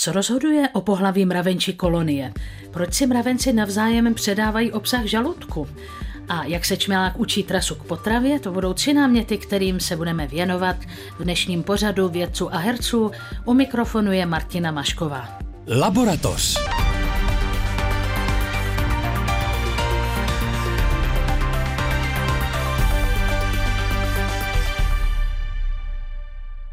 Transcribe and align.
Co 0.00 0.12
rozhoduje 0.12 0.68
o 0.72 0.80
pohlaví 0.80 1.24
mravenčí 1.24 1.72
kolonie? 1.72 2.32
Proč 2.70 2.94
si 2.94 3.06
mravenci 3.06 3.52
navzájem 3.52 4.14
předávají 4.14 4.72
obsah 4.72 5.04
žaludku? 5.04 5.68
A 6.28 6.44
jak 6.44 6.64
se 6.64 6.76
čmelák 6.76 7.20
učí 7.20 7.42
trasu 7.42 7.74
k 7.74 7.82
potravě, 7.82 8.40
to 8.40 8.52
budou 8.52 8.72
tři 8.72 8.92
náměty, 8.92 9.38
kterým 9.38 9.80
se 9.80 9.96
budeme 9.96 10.26
věnovat 10.26 10.76
v 11.18 11.22
dnešním 11.24 11.62
pořadu 11.62 12.08
vědců 12.08 12.54
a 12.54 12.58
herců. 12.58 13.10
U 13.44 13.54
mikrofonu 13.54 14.12
je 14.12 14.26
Martina 14.26 14.70
Mašková. 14.70 15.38
Laboratoř. 15.80 16.58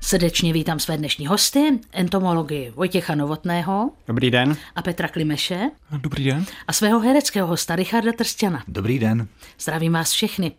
Srdečně 0.08 0.54
vítám 0.54 0.80
své 0.80 0.98
dnešní 0.98 1.28
hosty, 1.28 1.80
entomologii 1.92 2.72
Vojtěcha 2.76 3.16
Novotného. 3.16 3.92
Dobrý 4.08 4.32
den. 4.32 4.58
A 4.76 4.82
Petra 4.82 5.08
Klimeše. 5.08 5.72
Dobrý 5.92 6.24
den. 6.24 6.46
A 6.68 6.74
svého 6.74 7.00
hereckého 7.00 7.48
hosta 7.48 7.76
Richarda 7.76 8.12
Trstěna. 8.12 8.64
Dobrý 8.68 9.00
den. 9.00 9.28
Zdravím 9.60 9.94
vás 9.94 10.12
všechny. 10.12 10.52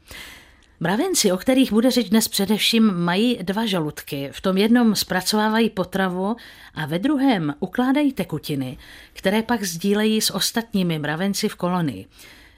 Mravenci, 0.81 1.33
o 1.33 1.37
kterých 1.37 1.73
bude 1.73 1.91
řeč 1.91 2.09
dnes 2.09 2.29
především, 2.29 2.93
mají 2.93 3.39
dva 3.43 3.67
žaludky. 3.67 4.29
V 4.33 4.41
tom 4.41 4.57
jednom 4.57 4.95
zpracovávají 4.95 5.71
potravu 5.71 6.37
a 6.75 6.87
ve 6.87 6.99
druhém 6.99 7.55
ukládají 7.61 8.13
tekutiny, 8.13 8.79
které 9.13 9.43
pak 9.43 9.65
sdílejí 9.65 10.21
s 10.21 10.35
ostatními 10.35 10.99
mravenci 10.99 11.49
v 11.49 11.55
kolonii. 11.55 12.07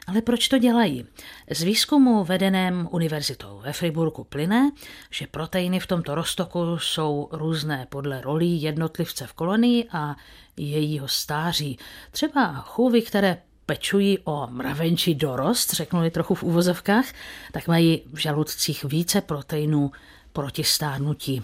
Ale 0.07 0.23
proč 0.23 0.49
to 0.49 0.59
dělají? 0.59 1.07
Z 1.51 1.63
výzkumu 1.63 2.25
vedeném 2.25 2.89
univerzitou 2.91 3.61
ve 3.65 3.73
Friburgu 3.73 4.25
plyne, 4.25 4.71
že 5.11 5.27
proteiny 5.27 5.81
v 5.81 5.87
tomto 5.87 6.15
roztoku 6.15 6.79
jsou 6.79 7.29
různé 7.33 7.87
podle 7.89 8.21
rolí 8.21 8.63
jednotlivce 8.63 9.27
v 9.27 9.33
kolonii 9.33 9.89
a 9.93 10.17
jejího 10.57 11.09
stáří. 11.09 11.79
Třeba 12.11 12.55
chůvy, 12.55 13.03
které 13.03 13.39
pečují 13.67 14.19
o 14.25 14.47
mravenčí 14.51 15.15
dorost, 15.15 15.73
řeknu 15.73 16.11
trochu 16.11 16.35
v 16.35 16.43
úvozovkách, 16.43 17.05
tak 17.53 17.69
mají 17.69 18.03
v 18.13 18.19
žaludcích 18.19 18.85
více 18.85 19.21
proteinů 19.21 19.93
proti 20.33 20.65
stárnutí. 20.65 21.43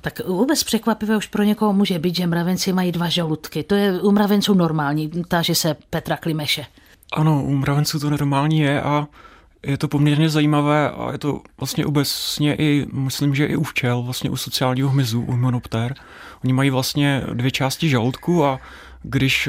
Tak 0.00 0.26
vůbec 0.26 0.64
překvapivé 0.64 1.16
už 1.16 1.26
pro 1.26 1.42
někoho 1.42 1.72
může 1.72 1.98
být, 1.98 2.16
že 2.16 2.26
mravenci 2.26 2.72
mají 2.72 2.92
dva 2.92 3.08
žaludky. 3.08 3.62
To 3.62 3.74
je 3.74 4.00
u 4.00 4.10
mravenců 4.10 4.54
normální, 4.54 5.10
táže 5.28 5.54
se 5.54 5.76
Petra 5.90 6.16
Klimeše. 6.16 6.66
Ano, 7.12 7.42
u 7.42 7.56
mravenců 7.56 8.00
to 8.00 8.10
normální 8.10 8.58
je 8.58 8.82
a 8.82 9.06
je 9.66 9.76
to 9.78 9.88
poměrně 9.88 10.28
zajímavé 10.28 10.90
a 10.90 11.12
je 11.12 11.18
to 11.18 11.40
vlastně 11.58 11.86
obecně 11.86 12.54
i, 12.54 12.86
myslím, 12.92 13.34
že 13.34 13.46
i 13.46 13.56
u 13.56 13.62
včel, 13.62 14.02
vlastně 14.02 14.30
u 14.30 14.36
sociálního 14.36 14.88
hmyzu, 14.88 15.20
u 15.20 15.36
monopter. 15.36 15.94
Oni 16.44 16.52
mají 16.52 16.70
vlastně 16.70 17.22
dvě 17.32 17.50
části 17.50 17.88
žaludku 17.88 18.44
a 18.44 18.60
když 19.02 19.48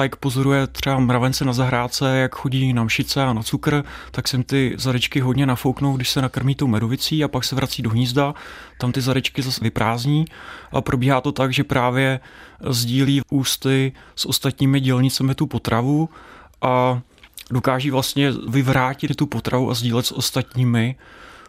like 0.00 0.16
pozoruje 0.20 0.66
třeba 0.66 0.98
mravence 0.98 1.44
na 1.44 1.52
zahrádce, 1.52 2.16
jak 2.16 2.34
chodí 2.34 2.72
na 2.72 2.84
mšice 2.84 3.22
a 3.24 3.32
na 3.32 3.42
cukr, 3.42 3.84
tak 4.10 4.28
sem 4.28 4.42
ty 4.42 4.74
zadečky 4.78 5.20
hodně 5.20 5.46
nafouknou, 5.46 5.96
když 5.96 6.10
se 6.10 6.22
nakrmí 6.22 6.54
tou 6.54 6.66
medovicí 6.66 7.24
a 7.24 7.28
pak 7.28 7.44
se 7.44 7.56
vrací 7.56 7.82
do 7.82 7.90
hnízda, 7.90 8.34
tam 8.78 8.92
ty 8.92 9.00
zadečky 9.00 9.42
zase 9.42 9.60
vyprázdní 9.64 10.24
a 10.72 10.80
probíhá 10.80 11.20
to 11.20 11.32
tak, 11.32 11.52
že 11.52 11.64
právě 11.64 12.20
sdílí 12.68 13.22
ústy 13.30 13.92
s 14.16 14.26
ostatními 14.26 14.80
dělnicemi 14.80 15.34
tu 15.34 15.46
potravu 15.46 16.08
a 16.62 17.00
dokáží 17.50 17.90
vlastně 17.90 18.32
vyvrátit 18.48 19.16
tu 19.16 19.26
potravu 19.26 19.70
a 19.70 19.74
sdílet 19.74 20.06
s 20.06 20.12
ostatními, 20.12 20.96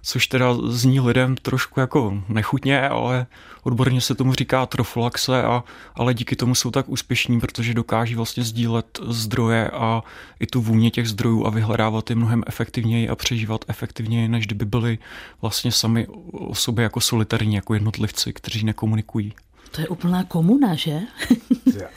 což 0.01 0.27
teda 0.27 0.53
zní 0.53 0.99
lidem 0.99 1.35
trošku 1.35 1.79
jako 1.79 2.23
nechutně, 2.29 2.89
ale 2.89 3.25
odborně 3.63 4.01
se 4.01 4.15
tomu 4.15 4.33
říká 4.33 4.65
troflaxe, 4.65 5.43
a, 5.43 5.63
ale 5.95 6.13
díky 6.13 6.35
tomu 6.35 6.55
jsou 6.55 6.71
tak 6.71 6.89
úspěšní, 6.89 7.39
protože 7.39 7.73
dokáží 7.73 8.15
vlastně 8.15 8.43
sdílet 8.43 8.99
zdroje 9.07 9.69
a 9.69 10.03
i 10.39 10.47
tu 10.47 10.61
vůně 10.61 10.91
těch 10.91 11.07
zdrojů 11.07 11.45
a 11.45 11.49
vyhledávat 11.49 12.09
je 12.09 12.15
mnohem 12.15 12.43
efektivněji 12.47 13.09
a 13.09 13.15
přežívat 13.15 13.65
efektivněji, 13.67 14.27
než 14.27 14.45
kdyby 14.45 14.65
byli 14.65 14.97
vlastně 15.41 15.71
sami 15.71 16.07
o 16.31 16.55
sobě 16.55 16.83
jako 16.83 17.01
solitární, 17.01 17.55
jako 17.55 17.73
jednotlivci, 17.73 18.33
kteří 18.33 18.65
nekomunikují. 18.65 19.33
To 19.71 19.81
je 19.81 19.87
úplná 19.87 20.23
komuna, 20.23 20.75
že? 20.75 20.99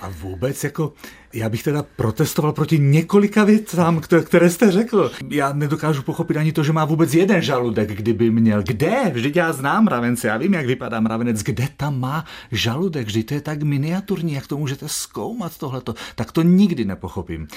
A 0.00 0.08
vůbec 0.08 0.64
jako, 0.64 0.92
já 1.32 1.48
bych 1.48 1.62
teda 1.62 1.84
protestoval 1.96 2.52
proti 2.52 2.78
několika 2.78 3.44
věcám, 3.44 4.00
které 4.24 4.50
jste 4.50 4.70
řekl. 4.70 5.10
Já 5.28 5.52
nedokážu 5.52 6.02
pochopit 6.02 6.36
ani 6.36 6.52
to, 6.52 6.62
že 6.62 6.72
má 6.72 6.84
vůbec 6.84 7.14
jeden 7.14 7.42
žaludek, 7.42 7.96
kdyby 7.96 8.30
měl. 8.30 8.62
Kde? 8.62 9.10
Vždyť 9.12 9.36
já 9.36 9.52
znám 9.52 9.84
mravence, 9.84 10.28
já 10.28 10.36
vím, 10.36 10.54
jak 10.54 10.66
vypadá 10.66 11.00
mravenec. 11.00 11.42
Kde 11.42 11.68
tam 11.76 12.00
má 12.00 12.24
žaludek? 12.52 13.06
Vždyť 13.06 13.26
to 13.28 13.34
je 13.34 13.40
tak 13.40 13.62
miniaturní, 13.62 14.32
jak 14.32 14.46
to 14.46 14.56
můžete 14.56 14.88
zkoumat 14.88 15.58
tohleto. 15.58 15.94
Tak 16.14 16.32
to 16.32 16.42
nikdy 16.42 16.84
nepochopím. 16.84 17.48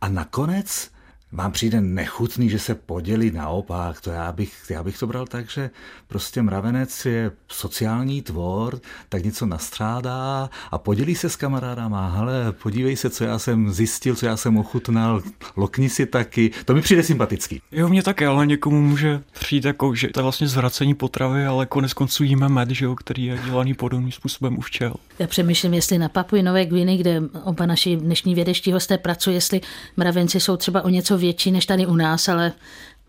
A 0.00 0.08
nakonec 0.08 0.90
vám 1.32 1.52
přijde 1.52 1.80
nechutný, 1.80 2.50
že 2.50 2.58
se 2.58 2.74
podělí 2.74 3.30
naopak. 3.30 4.00
To 4.00 4.10
já 4.10 4.32
bych, 4.32 4.52
já 4.70 4.82
bych 4.82 4.98
to 4.98 5.06
bral 5.06 5.26
tak, 5.26 5.50
že 5.50 5.70
prostě 6.08 6.42
mravenec 6.42 7.06
je 7.06 7.30
sociální 7.48 8.22
tvor, 8.22 8.80
tak 9.08 9.24
něco 9.24 9.46
nastřádá 9.46 10.50
a 10.70 10.78
podělí 10.78 11.14
se 11.14 11.28
s 11.28 11.36
kamarádama. 11.36 12.08
Hele, 12.08 12.52
podívej 12.52 12.96
se, 12.96 13.10
co 13.10 13.24
já 13.24 13.38
jsem 13.38 13.72
zjistil, 13.72 14.14
co 14.14 14.26
já 14.26 14.36
jsem 14.36 14.56
ochutnal, 14.56 15.22
lokni 15.56 15.88
si 15.88 16.06
taky. 16.06 16.50
To 16.64 16.74
mi 16.74 16.80
přijde 16.80 17.02
sympatický. 17.02 17.62
Jo, 17.72 17.88
mě 17.88 18.02
také, 18.02 18.26
ale 18.26 18.46
někomu 18.46 18.80
může 18.80 19.20
přijít 19.40 19.64
jako, 19.64 19.94
že 19.94 20.08
to 20.08 20.20
je 20.20 20.22
vlastně 20.22 20.48
zvracení 20.48 20.94
potravy, 20.94 21.46
ale 21.46 21.66
konec 21.66 21.92
konců 21.92 22.24
jíme 22.24 22.48
med, 22.48 22.70
že 22.70 22.84
jo, 22.84 22.94
který 22.94 23.24
je 23.24 23.38
dělaný 23.44 23.74
podobným 23.74 24.12
způsobem 24.12 24.58
u 24.58 24.60
včel. 24.60 24.94
Já 25.18 25.26
přemýšlím, 25.26 25.74
jestli 25.74 25.98
na 25.98 26.08
Papuji 26.08 26.42
Nové 26.42 26.66
Gviny, 26.66 26.96
kde 26.96 27.20
oba 27.44 27.66
naši 27.66 27.96
dnešní 27.96 28.34
vědeští 28.34 28.72
hosté 28.72 28.98
pracují, 28.98 29.36
jestli 29.36 29.60
mravenci 29.96 30.40
jsou 30.40 30.56
třeba 30.56 30.84
o 30.84 30.88
něco 30.88 31.18
větší 31.22 31.50
než 31.50 31.66
tady 31.66 31.86
u 31.86 31.94
nás, 31.94 32.28
ale 32.28 32.52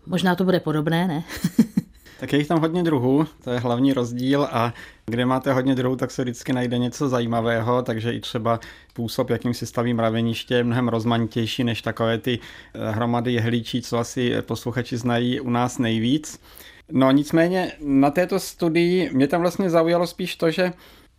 možná 0.06 0.34
to 0.34 0.44
bude 0.44 0.60
podobné, 0.60 1.08
ne? 1.08 1.24
tak 2.20 2.32
je 2.32 2.38
jich 2.38 2.48
tam 2.48 2.60
hodně 2.60 2.82
druhů, 2.82 3.26
to 3.44 3.50
je 3.50 3.58
hlavní 3.58 3.92
rozdíl 3.92 4.48
a 4.50 4.74
kde 5.06 5.26
máte 5.26 5.52
hodně 5.52 5.74
druhů, 5.74 5.96
tak 5.96 6.10
se 6.10 6.22
vždycky 6.22 6.52
najde 6.52 6.78
něco 6.78 7.08
zajímavého, 7.08 7.82
takže 7.82 8.12
i 8.12 8.20
třeba 8.20 8.60
způsob, 8.90 9.30
jakým 9.30 9.54
si 9.54 9.66
staví 9.66 9.94
mraveniště, 9.94 10.54
je 10.54 10.64
mnohem 10.64 10.88
rozmanitější 10.88 11.64
než 11.64 11.82
takové 11.82 12.18
ty 12.18 12.38
eh, 12.38 12.90
hromady 12.90 13.32
jehlíčí, 13.32 13.82
co 13.82 13.98
asi 13.98 14.34
posluchači 14.42 14.96
znají 14.96 15.40
u 15.40 15.50
nás 15.50 15.78
nejvíc. 15.78 16.40
No 16.92 17.10
nicméně 17.10 17.72
na 17.80 18.10
této 18.10 18.40
studii 18.40 19.10
mě 19.12 19.28
tam 19.28 19.40
vlastně 19.40 19.70
zaujalo 19.70 20.06
spíš 20.06 20.36
to, 20.36 20.50
že 20.50 20.72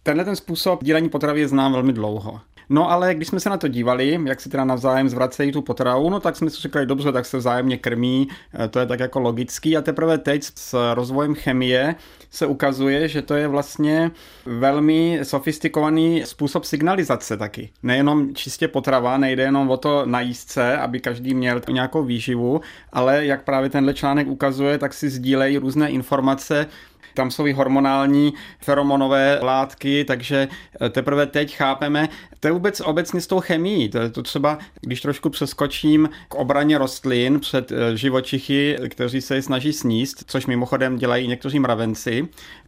tenhle 0.04 0.26
ten 0.26 0.36
způsob 0.36 0.84
dílení 0.84 1.10
potravy 1.10 1.48
znám 1.48 1.72
velmi 1.72 1.94
dlouho. 1.94 2.42
No 2.70 2.92
ale 2.92 3.16
když 3.16 3.28
jsme 3.28 3.40
se 3.40 3.50
na 3.50 3.58
to 3.58 3.68
dívali, 3.68 4.20
jak 4.26 4.42
si 4.42 4.50
teda 4.50 4.66
navzájem 4.66 5.10
zvracejí 5.10 5.52
tu 5.52 5.62
potravu, 5.62 6.10
no 6.10 6.20
tak 6.20 6.36
jsme 6.36 6.50
si 6.50 6.62
říkali, 6.62 6.86
dobře, 6.86 7.12
tak 7.12 7.26
se 7.26 7.38
vzájemně 7.38 7.78
krmí, 7.78 8.28
eh, 8.64 8.68
to 8.68 8.80
je 8.80 8.86
tak 8.86 9.00
jako 9.00 9.20
logický 9.20 9.78
a 9.78 9.82
teprve 9.82 10.18
teď 10.18 10.44
s 10.56 10.94
rozvojem 10.94 11.36
chemie 11.36 11.96
se 12.32 12.46
ukazuje, 12.46 13.08
že 13.08 13.22
to 13.22 13.36
je 13.36 13.48
vlastně 13.48 14.12
velmi 14.46 15.20
sofistikovaný 15.24 16.22
způsob 16.26 16.66
signalizace 16.66 17.38
taky. 17.38 17.70
Nejenom 17.84 18.36
čistě 18.36 18.68
potrava, 18.68 19.18
nejde 19.18 19.44
jenom 19.44 19.70
o 19.70 19.78
to 19.78 20.06
najíst 20.06 20.50
se, 20.50 20.78
aby 20.78 21.00
každý 21.00 21.34
měl 21.34 21.62
nějakou 21.72 22.04
výživu, 22.04 22.62
ale 22.94 23.26
jak 23.26 23.44
právě 23.44 23.70
tenhle 23.70 23.94
článek 23.94 24.28
ukazuje, 24.28 24.78
tak 24.78 24.94
si 24.94 25.10
sdílejí 25.10 25.58
různé 25.58 25.90
informace 25.90 26.68
tam 27.16 27.32
jsou 27.32 27.46
i 27.46 27.54
hormonální 27.54 28.34
feromonové 28.60 29.40
látky, 29.42 30.06
takže 30.06 30.48
eh, 30.82 30.90
teprve 30.90 31.26
teď 31.26 31.56
chápeme, 31.56 32.10
to 32.40 32.48
je 32.48 32.52
vůbec 32.52 32.80
obecně 32.80 33.22
s 33.22 33.28
tou 33.28 33.40
chemií. 33.40 33.90
To 33.90 34.10
to 34.10 34.24
třeba, 34.24 34.58
když 34.82 35.02
trošku 35.02 35.30
přeskočím 35.30 36.10
k 36.28 36.36
obraně 36.36 36.78
rostlin 36.78 37.40
před 37.40 37.72
eh, 37.72 37.98
živočichy, 37.98 38.78
kteří 38.90 39.22
se 39.22 39.36
je 39.36 39.42
snaží 39.42 39.74
sníst, 39.74 40.24
což 40.28 40.46
mimochodem 40.46 40.98
dělají 40.98 41.28
někteří 41.28 41.60
mravenci, 41.60 42.28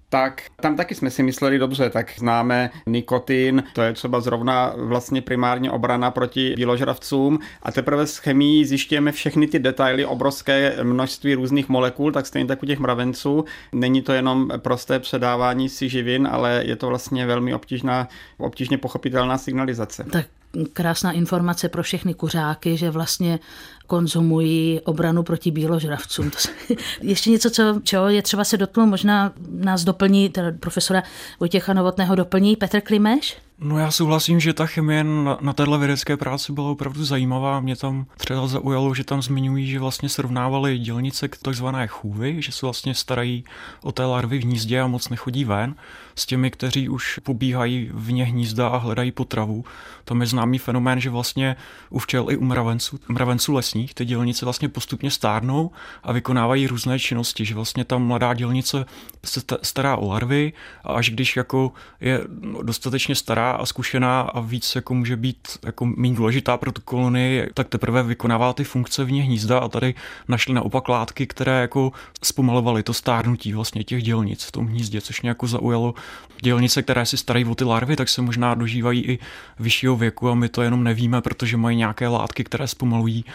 tak 0.10 0.42
tam 0.62 0.76
taky 0.76 0.96
jsme 0.96 1.10
si 1.10 1.24
mysleli 1.24 1.60
dobře, 1.60 1.90
tak 1.90 2.20
známe 2.20 2.70
nikotin, 2.86 3.64
to 3.74 3.82
je 3.82 3.94
třeba 3.94 4.22
zrovna 4.22 4.74
vlastně 4.78 5.22
primárně 5.22 5.72
obrana 5.72 6.12
proti 6.12 6.54
bíložravcům 6.58 7.40
a 7.64 7.72
teprve 7.72 8.08
s 8.08 8.18
chemií 8.18 8.66
zjišťujeme 8.66 9.12
všechny 9.12 9.48
ty 9.48 9.60
detaily, 9.60 10.06
obrovské 10.06 10.78
množství 10.84 11.36
různých 11.36 11.70
molekul, 11.70 12.12
tak 12.12 12.26
stejně 12.26 12.48
tak 12.48 12.64
u 12.64 12.66
těch 12.66 12.80
mravenců. 12.80 13.46
Není 13.74 14.02
to 14.02 14.14
jenom 14.14 14.50
prosté 14.58 15.00
předávání 15.00 15.70
si 15.70 15.90
živin, 15.90 16.28
ale 16.32 16.64
je 16.66 16.76
to 16.76 16.88
vlastně 16.88 17.26
velmi 17.26 17.54
obtížná, 17.54 18.08
obtížně 18.38 18.78
pochopitelná 18.78 19.38
signalizace. 19.38 20.04
Tak 20.12 20.26
krásná 20.74 21.12
informace 21.12 21.70
pro 21.70 21.84
všechny 21.84 22.14
kuřáky, 22.14 22.78
že 22.78 22.90
vlastně 22.90 23.40
konzumují 23.88 24.80
obranu 24.80 25.24
proti 25.24 25.52
bíložravcům. 25.52 26.30
To 26.30 26.38
se, 26.38 26.50
ještě 27.02 27.30
něco, 27.30 27.50
co, 27.50 27.82
čeho 27.84 28.10
je 28.10 28.22
třeba 28.22 28.44
se 28.44 28.58
dotknout, 28.58 28.90
možná 28.90 29.34
nás 29.52 29.84
doplní, 29.84 30.30
teda 30.30 30.52
profesora 30.60 31.04
Vojtěcha 31.40 31.74
Novotného 31.74 32.16
doplní 32.16 32.56
Petr 32.56 32.82
Klimeš? 32.82 33.38
No 33.60 33.80
já 33.80 33.92
souhlasím, 33.92 34.40
že 34.40 34.54
ta 34.54 34.66
chemie 34.66 35.04
na, 35.04 35.38
na 35.42 35.54
téhle 35.54 35.78
vědecké 35.78 36.18
práci 36.18 36.54
byla 36.54 36.70
opravdu 36.70 37.06
zajímavá. 37.06 37.60
Mě 37.60 37.76
tam 37.76 38.06
třeba 38.18 38.48
zaujalo, 38.48 38.94
že 38.94 39.04
tam 39.04 39.22
zmiňují, 39.22 39.68
že 39.68 39.80
vlastně 39.80 40.10
srovnávali 40.10 40.78
dělnice 40.78 41.28
k 41.28 41.38
takzvané 41.38 41.88
chůvy, 41.88 42.42
že 42.42 42.52
se 42.52 42.66
vlastně 42.66 42.94
starají 42.96 43.44
o 43.82 43.92
té 43.92 44.06
larvy 44.06 44.38
v 44.40 44.44
hnízdě 44.44 44.82
a 44.82 44.88
moc 44.88 45.10
nechodí 45.10 45.46
ven, 45.46 45.76
s 46.16 46.26
těmi, 46.26 46.52
kteří 46.52 46.90
už 46.90 47.20
pobíhají 47.24 47.90
vně 47.94 48.26
hnízda 48.26 48.68
a 48.68 48.78
hledají 48.78 49.12
potravu. 49.12 49.66
Tam 50.06 50.22
je 50.22 50.28
známý 50.28 50.58
fenomén, 50.58 51.00
že 51.00 51.10
vlastně 51.10 51.56
u 51.90 52.00
včel 52.00 52.32
i 52.32 52.38
u 52.38 52.44
mravenců, 52.44 53.00
mravenců 53.08 53.54
lesních 53.78 53.94
ty 53.94 54.06
dělnice 54.06 54.46
vlastně 54.46 54.70
postupně 54.70 55.12
stárnou 55.12 55.72
a 56.04 56.12
vykonávají 56.12 56.68
různé 56.68 57.00
činnosti, 57.00 57.46
že 57.46 57.56
vlastně 57.56 57.86
tam 57.86 58.04
mladá 58.04 58.34
dělnice 58.34 58.86
se 59.26 59.42
stará 59.62 59.96
o 59.96 60.08
larvy 60.08 60.54
a 60.84 60.94
až 60.94 61.10
když 61.10 61.38
jako 61.38 61.72
je 62.02 62.22
dostatečně 62.64 63.16
stará 63.16 63.52
a 63.52 63.66
zkušená 63.66 64.22
a 64.22 64.40
víc 64.40 64.76
jako 64.76 64.94
může 64.94 65.16
být 65.16 65.48
jako 65.66 65.86
méně 65.86 66.16
důležitá 66.16 66.58
pro 66.58 66.72
tu 66.72 66.82
kolonii, 66.82 67.50
tak 67.54 67.70
teprve 67.70 68.04
vykonává 68.04 68.54
ty 68.54 68.64
funkce 68.64 69.04
vně 69.04 69.24
hnízda 69.24 69.60
a 69.60 69.68
tady 69.68 69.96
našli 70.28 70.54
naopak 70.54 70.90
látky, 70.90 71.28
které 71.28 71.62
jako 71.62 71.92
zpomalovaly 72.24 72.84
to 72.84 72.94
stárnutí 72.94 73.54
vlastně 73.54 73.84
těch 73.84 74.04
dělnic 74.04 74.44
v 74.44 74.52
tom 74.52 74.68
hnízdě, 74.68 75.02
což 75.02 75.22
mě 75.22 75.30
jako 75.30 75.48
zaujalo. 75.48 75.94
Dělnice, 76.42 76.82
které 76.82 77.06
si 77.06 77.18
starají 77.18 77.46
o 77.46 77.56
ty 77.56 77.64
larvy, 77.64 77.96
tak 77.96 78.10
se 78.10 78.22
možná 78.22 78.56
dožívají 78.56 79.02
i 79.06 79.20
vyššího 79.60 79.96
věku 79.96 80.30
a 80.30 80.36
my 80.36 80.50
to 80.50 80.62
jenom 80.62 80.84
nevíme, 80.84 81.22
protože 81.22 81.58
mají 81.58 81.78
nějaké 81.78 82.08
látky, 82.08 82.44
které 82.44 82.68
zpomalují 82.68 83.26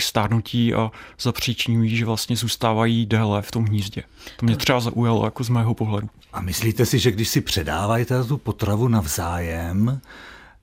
stárnutí 0.00 0.74
a 0.74 0.90
zapříčinují, 1.20 1.96
že 1.96 2.04
vlastně 2.04 2.36
zůstávají 2.36 3.06
déle 3.06 3.42
v 3.42 3.50
tom 3.50 3.64
hnízdě. 3.64 4.02
To 4.36 4.46
mě 4.46 4.56
třeba 4.56 4.80
zaujalo 4.80 5.24
jako 5.24 5.44
z 5.44 5.48
mého 5.48 5.74
pohledu. 5.74 6.08
A 6.32 6.40
myslíte 6.40 6.86
si, 6.86 6.98
že 6.98 7.10
když 7.10 7.28
si 7.28 7.40
předávají 7.40 8.06
tu 8.28 8.36
potravu 8.36 8.88
navzájem, 8.88 10.00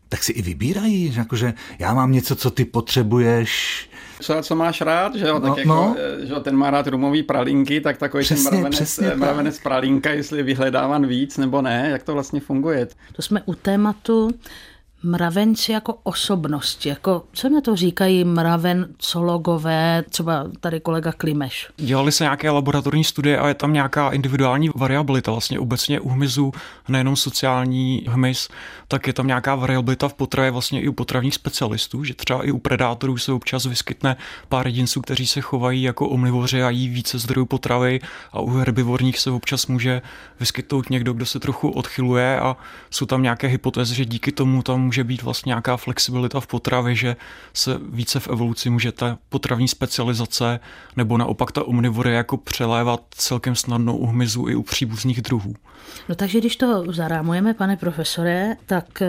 tak 0.10 0.24
si 0.24 0.32
i 0.32 0.42
vybírají, 0.42 1.14
jakože 1.16 1.54
já 1.80 1.94
mám 1.94 2.12
něco, 2.12 2.36
co 2.36 2.52
ty 2.52 2.66
potřebuješ, 2.66 3.90
co, 4.24 4.42
co 4.42 4.56
máš 4.56 4.82
rád, 4.82 5.16
že 5.16 5.28
jo, 5.28 5.40
tak 5.40 5.50
no, 5.50 5.58
jako, 5.58 5.70
no. 5.70 5.96
Eh, 6.00 6.26
že 6.26 6.34
jo, 6.34 6.40
ten 6.40 6.56
má 6.56 6.72
rád 6.72 6.88
rumový 6.88 7.24
pralinky, 7.24 7.82
tak 7.82 7.98
takový 7.98 8.24
přesně, 8.24 8.50
ten 8.50 8.60
mravenec, 8.60 8.76
přesně 8.76 9.08
eh, 9.08 9.16
mravenec 9.16 9.60
pralinka, 9.60 10.10
jestli 10.10 10.38
je 10.38 10.44
vyhledávan 10.44 11.08
víc 11.08 11.38
nebo 11.38 11.62
ne, 11.62 11.88
jak 11.92 12.04
to 12.04 12.14
vlastně 12.14 12.40
funguje. 12.40 12.88
To 13.14 13.22
jsme 13.22 13.42
u 13.46 13.54
tématu 13.54 14.32
mravenci 15.04 15.72
jako 15.72 15.98
osobnosti, 16.04 16.90
jako 16.90 17.24
co 17.34 17.50
na 17.50 17.62
to 17.62 17.76
říkají 17.76 18.24
mravencologové, 18.24 20.04
třeba 20.10 20.46
tady 20.60 20.80
kolega 20.80 21.12
Klimeš. 21.12 21.70
Dělali 21.78 22.12
se 22.12 22.24
nějaké 22.24 22.50
laboratorní 22.50 23.04
studie 23.04 23.38
a 23.38 23.48
je 23.48 23.54
tam 23.54 23.74
nějaká 23.74 24.10
individuální 24.10 24.70
variabilita, 24.76 25.32
vlastně 25.32 25.60
obecně 25.60 26.00
u 26.00 26.10
hmyzu, 26.10 26.52
nejenom 26.88 27.16
sociální 27.16 28.06
hmyz, 28.10 28.50
tak 28.88 29.08
je 29.08 29.14
tam 29.14 29.28
nějaká 29.28 29.56
variabilita 29.56 30.08
v 30.08 30.14
potravě 30.14 30.52
vlastně 30.52 30.82
i 30.82 30.88
u 30.88 30.94
potravních 30.94 31.36
specialistů, 31.36 32.04
že 32.04 32.14
třeba 32.14 32.46
i 32.46 32.52
u 32.52 32.60
predátorů 32.60 33.18
se 33.18 33.32
občas 33.32 33.66
vyskytne 33.66 34.16
pár 34.50 34.68
jedinců, 34.68 35.02
kteří 35.02 35.28
se 35.28 35.42
chovají 35.42 35.84
jako 35.84 36.10
omnivoři 36.10 36.64
a 36.64 36.70
jí 36.70 36.90
více 36.90 37.20
zdrojů 37.20 37.46
potravy 37.46 38.00
a 38.32 38.40
u 38.40 38.50
herbivorních 38.50 39.20
se 39.20 39.32
občas 39.32 39.68
může 39.68 40.02
vyskytnout 40.40 40.90
někdo, 40.90 41.14
kdo 41.14 41.26
se 41.26 41.40
trochu 41.40 41.70
odchyluje 41.70 42.40
a 42.40 42.58
jsou 42.90 43.06
tam 43.06 43.24
nějaké 43.24 43.48
hypotézy, 43.48 43.96
že 43.96 44.06
díky 44.06 44.32
tomu 44.32 44.64
tam 44.64 44.82
může 44.94 45.04
být 45.04 45.24
vlastně 45.24 45.50
nějaká 45.50 45.78
flexibilita 45.78 46.40
v 46.40 46.48
potravě, 46.48 46.96
že 46.96 47.16
se 47.54 47.80
více 47.90 48.20
v 48.20 48.28
evoluci 48.28 48.70
může 48.70 48.92
ta 48.92 49.18
potravní 49.30 49.68
specializace 49.68 50.60
nebo 50.96 51.18
naopak 51.18 51.52
ta 51.52 51.64
omnivory 51.64 52.14
jako 52.14 52.38
přelévat 52.38 53.02
celkem 53.10 53.56
snadno 53.56 53.98
u 53.98 54.06
hmyzu 54.06 54.48
i 54.48 54.56
u 54.56 54.64
příbuzných 54.64 55.22
druhů. 55.22 55.56
No 56.10 56.16
takže 56.16 56.40
když 56.40 56.56
to 56.56 56.94
zarámujeme, 56.94 57.54
pane 57.54 57.78
profesore, 57.78 58.56
tak 58.66 59.02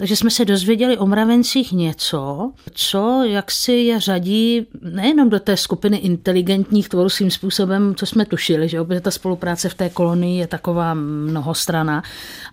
takže 0.00 0.16
jsme 0.16 0.30
se 0.30 0.44
dozvěděli 0.44 0.98
o 0.98 1.06
mravencích 1.06 1.72
něco, 1.72 2.52
co 2.72 3.22
jak 3.24 3.50
si 3.50 3.72
je 3.72 4.00
řadí 4.00 4.66
nejenom 4.80 5.30
do 5.30 5.40
té 5.40 5.56
skupiny 5.56 5.96
inteligentních 5.96 6.88
tvorů 6.88 7.08
svým 7.08 7.30
způsobem, 7.30 7.94
co 7.94 8.06
jsme 8.06 8.24
tušili, 8.24 8.68
že 8.68 8.84
protože 8.84 9.00
ta 9.00 9.10
spolupráce 9.10 9.68
v 9.68 9.74
té 9.74 9.88
kolonii 9.88 10.38
je 10.38 10.46
taková 10.46 10.94
mnohostrana, 10.94 12.02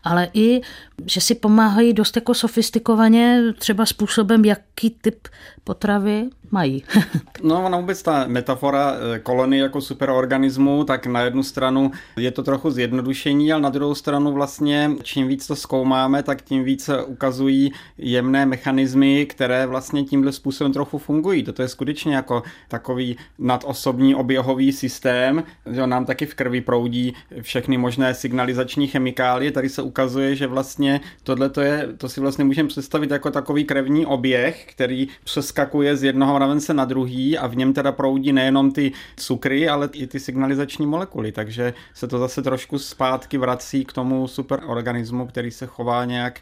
ale 0.04 0.30
i, 0.34 0.62
že 1.06 1.22
si 1.22 1.36
pomáhají 1.36 1.94
dost 1.94 2.16
jako 2.16 2.34
sofistikovaně 2.34 3.44
třeba 3.58 3.86
způsobem, 3.86 4.46
jaký 4.46 4.90
typ 4.90 5.28
potravy 5.64 6.30
mají. 6.52 6.84
no 7.44 7.66
ona 7.66 7.78
vůbec 7.78 8.04
ta 8.04 8.28
metafora 8.28 8.96
eh, 8.96 9.20
kolony 9.20 9.58
jako 9.58 9.82
superorganismu, 9.82 10.84
tak 10.84 11.06
na 11.06 11.22
jednu 11.22 11.44
stranu 11.44 11.92
je 12.18 12.32
to 12.32 12.44
trochu 12.44 12.72
zjednodušení, 12.72 13.54
ale 13.54 13.62
na 13.62 13.70
druhou 13.70 13.96
stranu 13.96 14.32
vlastně 14.32 14.92
čím 15.04 15.28
víc 15.28 15.48
to 15.48 15.56
zkoumáme, 15.56 16.24
tak 16.24 16.42
tím 16.42 16.64
víc 16.64 16.90
ukazují 17.06 17.72
jemné 17.98 18.46
mechanismy, 18.46 19.26
které 19.26 19.66
vlastně 19.66 20.04
tímhle 20.04 20.32
způsobem 20.32 20.74
trochu 20.74 20.98
fungují. 20.98 21.44
Toto 21.44 21.62
je 21.62 21.68
skutečně 21.68 22.16
jako 22.16 22.44
takový 22.68 23.18
nadosobní 23.40 24.16
oběhový 24.16 24.72
systém, 24.72 25.44
že 25.72 25.88
nám 25.88 26.06
taky 26.06 26.26
v 26.26 26.36
krvi 26.36 26.62
proudí 26.62 27.14
všechny 27.42 27.78
možné 27.78 28.14
signalizační 28.14 28.88
chemikálie. 28.88 29.52
Tady 29.52 29.70
se 29.70 29.82
ukazuje, 29.82 30.36
že 30.36 30.48
vlastně 30.48 31.02
tohle 31.24 31.50
to 31.50 31.62
je, 31.62 31.88
to 31.98 32.10
si 32.10 32.22
vlastně 32.22 32.44
můžeme 32.44 32.70
představit 32.70 33.12
jako 33.12 33.32
takový 33.32 33.66
krevní 33.66 34.06
oběh, 34.06 34.66
který 34.70 35.08
přeskakuje 35.24 35.98
z 35.98 36.04
jednoho 36.04 36.37
mravence 36.38 36.74
na 36.74 36.86
druhý 36.86 37.38
a 37.38 37.48
v 37.48 37.56
něm 37.56 37.74
teda 37.74 37.92
proudí 37.92 38.34
nejenom 38.34 38.72
ty 38.72 38.92
cukry, 39.16 39.70
ale 39.70 39.90
i 39.94 40.08
ty 40.08 40.20
signalizační 40.20 40.86
molekuly, 40.86 41.32
takže 41.32 41.74
se 41.94 42.08
to 42.08 42.20
zase 42.20 42.42
trošku 42.42 42.80
zpátky 42.80 43.38
vrací 43.38 43.86
k 43.86 43.94
tomu 43.94 44.28
superorganismu, 44.28 45.28
který 45.28 45.52
se 45.52 45.66
chová 45.66 46.06
nějak 46.06 46.42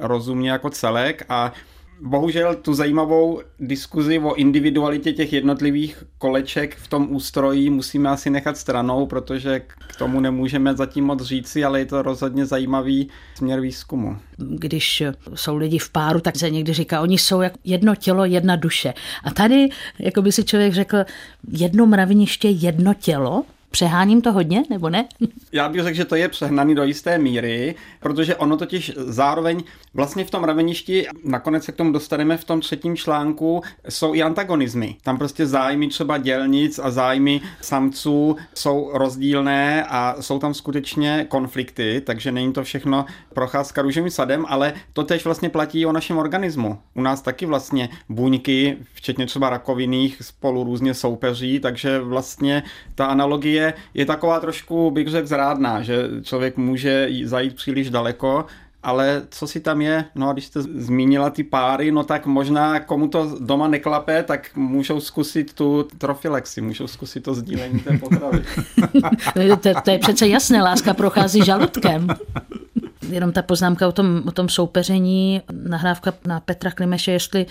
rozumně 0.00 0.50
jako 0.50 0.70
celek 0.70 1.24
a 1.28 1.52
bohužel 2.00 2.54
tu 2.54 2.74
zajímavou 2.74 3.40
diskuzi 3.60 4.18
o 4.18 4.34
individualitě 4.34 5.12
těch 5.12 5.32
jednotlivých 5.32 6.04
koleček 6.18 6.76
v 6.76 6.88
tom 6.88 7.06
ústroji 7.10 7.70
musíme 7.70 8.10
asi 8.10 8.30
nechat 8.30 8.56
stranou, 8.56 9.06
protože 9.06 9.60
k 9.60 9.96
tomu 9.98 10.20
nemůžeme 10.20 10.76
zatím 10.76 11.04
moc 11.04 11.22
říci, 11.22 11.64
ale 11.64 11.78
je 11.78 11.86
to 11.86 12.02
rozhodně 12.02 12.46
zajímavý 12.46 13.08
směr 13.34 13.60
výzkumu. 13.60 14.16
Když 14.36 15.02
jsou 15.34 15.56
lidi 15.56 15.78
v 15.78 15.90
páru, 15.90 16.20
tak 16.20 16.36
se 16.36 16.50
někdy 16.50 16.72
říká, 16.72 17.00
oni 17.00 17.18
jsou 17.18 17.40
jak 17.40 17.52
jedno 17.64 17.94
tělo, 17.94 18.24
jedna 18.24 18.56
duše. 18.56 18.94
A 19.24 19.30
tady, 19.30 19.68
jako 19.98 20.22
by 20.22 20.32
si 20.32 20.44
člověk 20.44 20.74
řekl, 20.74 20.96
jedno 21.52 21.86
mraveniště, 21.86 22.48
jedno 22.48 22.94
tělo, 22.94 23.44
Přeháním 23.70 24.22
to 24.22 24.32
hodně, 24.32 24.62
nebo 24.70 24.90
ne? 24.90 25.08
Já 25.52 25.68
bych 25.68 25.82
řekl, 25.82 25.96
že 25.96 26.04
to 26.04 26.16
je 26.16 26.28
přehnaný 26.28 26.74
do 26.74 26.84
jisté 26.84 27.18
míry, 27.18 27.74
protože 28.00 28.36
ono 28.36 28.56
totiž 28.56 28.92
zároveň 28.96 29.62
vlastně 29.94 30.24
v 30.24 30.30
tom 30.30 30.44
raveništi, 30.44 31.06
nakonec 31.24 31.64
se 31.64 31.72
k 31.72 31.76
tomu 31.76 31.92
dostaneme 31.92 32.36
v 32.36 32.44
tom 32.44 32.60
třetím 32.60 32.96
článku, 32.96 33.62
jsou 33.88 34.14
i 34.14 34.22
antagonizmy. 34.22 34.96
Tam 35.02 35.18
prostě 35.18 35.46
zájmy 35.46 35.88
třeba 35.88 36.18
dělnic 36.18 36.80
a 36.82 36.90
zájmy 36.90 37.40
samců 37.60 38.36
jsou 38.54 38.90
rozdílné 38.92 39.84
a 39.84 40.16
jsou 40.20 40.38
tam 40.38 40.54
skutečně 40.54 41.26
konflikty, 41.28 42.02
takže 42.06 42.32
není 42.32 42.52
to 42.52 42.64
všechno 42.64 43.04
procházka 43.34 43.82
růžovým 43.82 44.10
sadem, 44.10 44.44
ale 44.48 44.72
to 44.92 45.02
tež 45.02 45.24
vlastně 45.24 45.48
platí 45.48 45.86
o 45.86 45.92
našem 45.92 46.18
organismu. 46.18 46.78
U 46.94 47.02
nás 47.02 47.22
taky 47.22 47.46
vlastně 47.46 47.88
buňky, 48.08 48.76
včetně 48.94 49.26
třeba 49.26 49.50
rakoviných, 49.50 50.16
spolu 50.20 50.64
různě 50.64 50.94
soupeří, 50.94 51.60
takže 51.60 51.98
vlastně 51.98 52.62
ta 52.94 53.06
analogie 53.06 53.59
je, 53.60 53.74
je 53.94 54.06
taková 54.06 54.40
trošku, 54.40 54.90
bych 54.90 55.08
řekl, 55.08 55.26
zrádná, 55.26 55.82
že 55.82 56.08
člověk 56.22 56.56
může 56.56 57.08
zajít 57.24 57.54
příliš 57.54 57.90
daleko, 57.90 58.46
ale 58.82 59.22
co 59.30 59.46
si 59.46 59.60
tam 59.60 59.80
je, 59.80 60.04
no 60.14 60.28
a 60.28 60.32
když 60.32 60.46
jste 60.46 60.62
zmínila 60.62 61.30
ty 61.30 61.44
páry, 61.44 61.92
no 61.92 62.04
tak 62.04 62.26
možná 62.26 62.80
komu 62.80 63.08
to 63.08 63.36
doma 63.40 63.68
neklape, 63.68 64.22
tak 64.22 64.56
můžou 64.56 65.00
zkusit 65.00 65.52
tu 65.52 65.88
trofilexi, 65.98 66.60
můžou 66.60 66.86
zkusit 66.86 67.20
to 67.20 67.34
sdílení 67.34 67.80
té 67.80 67.98
potravy. 67.98 68.44
to, 69.62 69.80
to 69.84 69.90
je 69.90 69.98
přece 69.98 70.28
jasné, 70.28 70.62
láska 70.62 70.94
prochází 70.94 71.44
žaludkem. 71.44 72.08
Jenom 73.10 73.32
ta 73.32 73.42
poznámka 73.42 73.88
o 73.88 73.92
tom, 73.92 74.22
o 74.26 74.30
tom 74.30 74.48
soupeření, 74.48 75.42
nahrávka 75.52 76.12
na 76.26 76.40
Petra 76.40 76.70
Klimeše, 76.70 77.12
jestli 77.12 77.46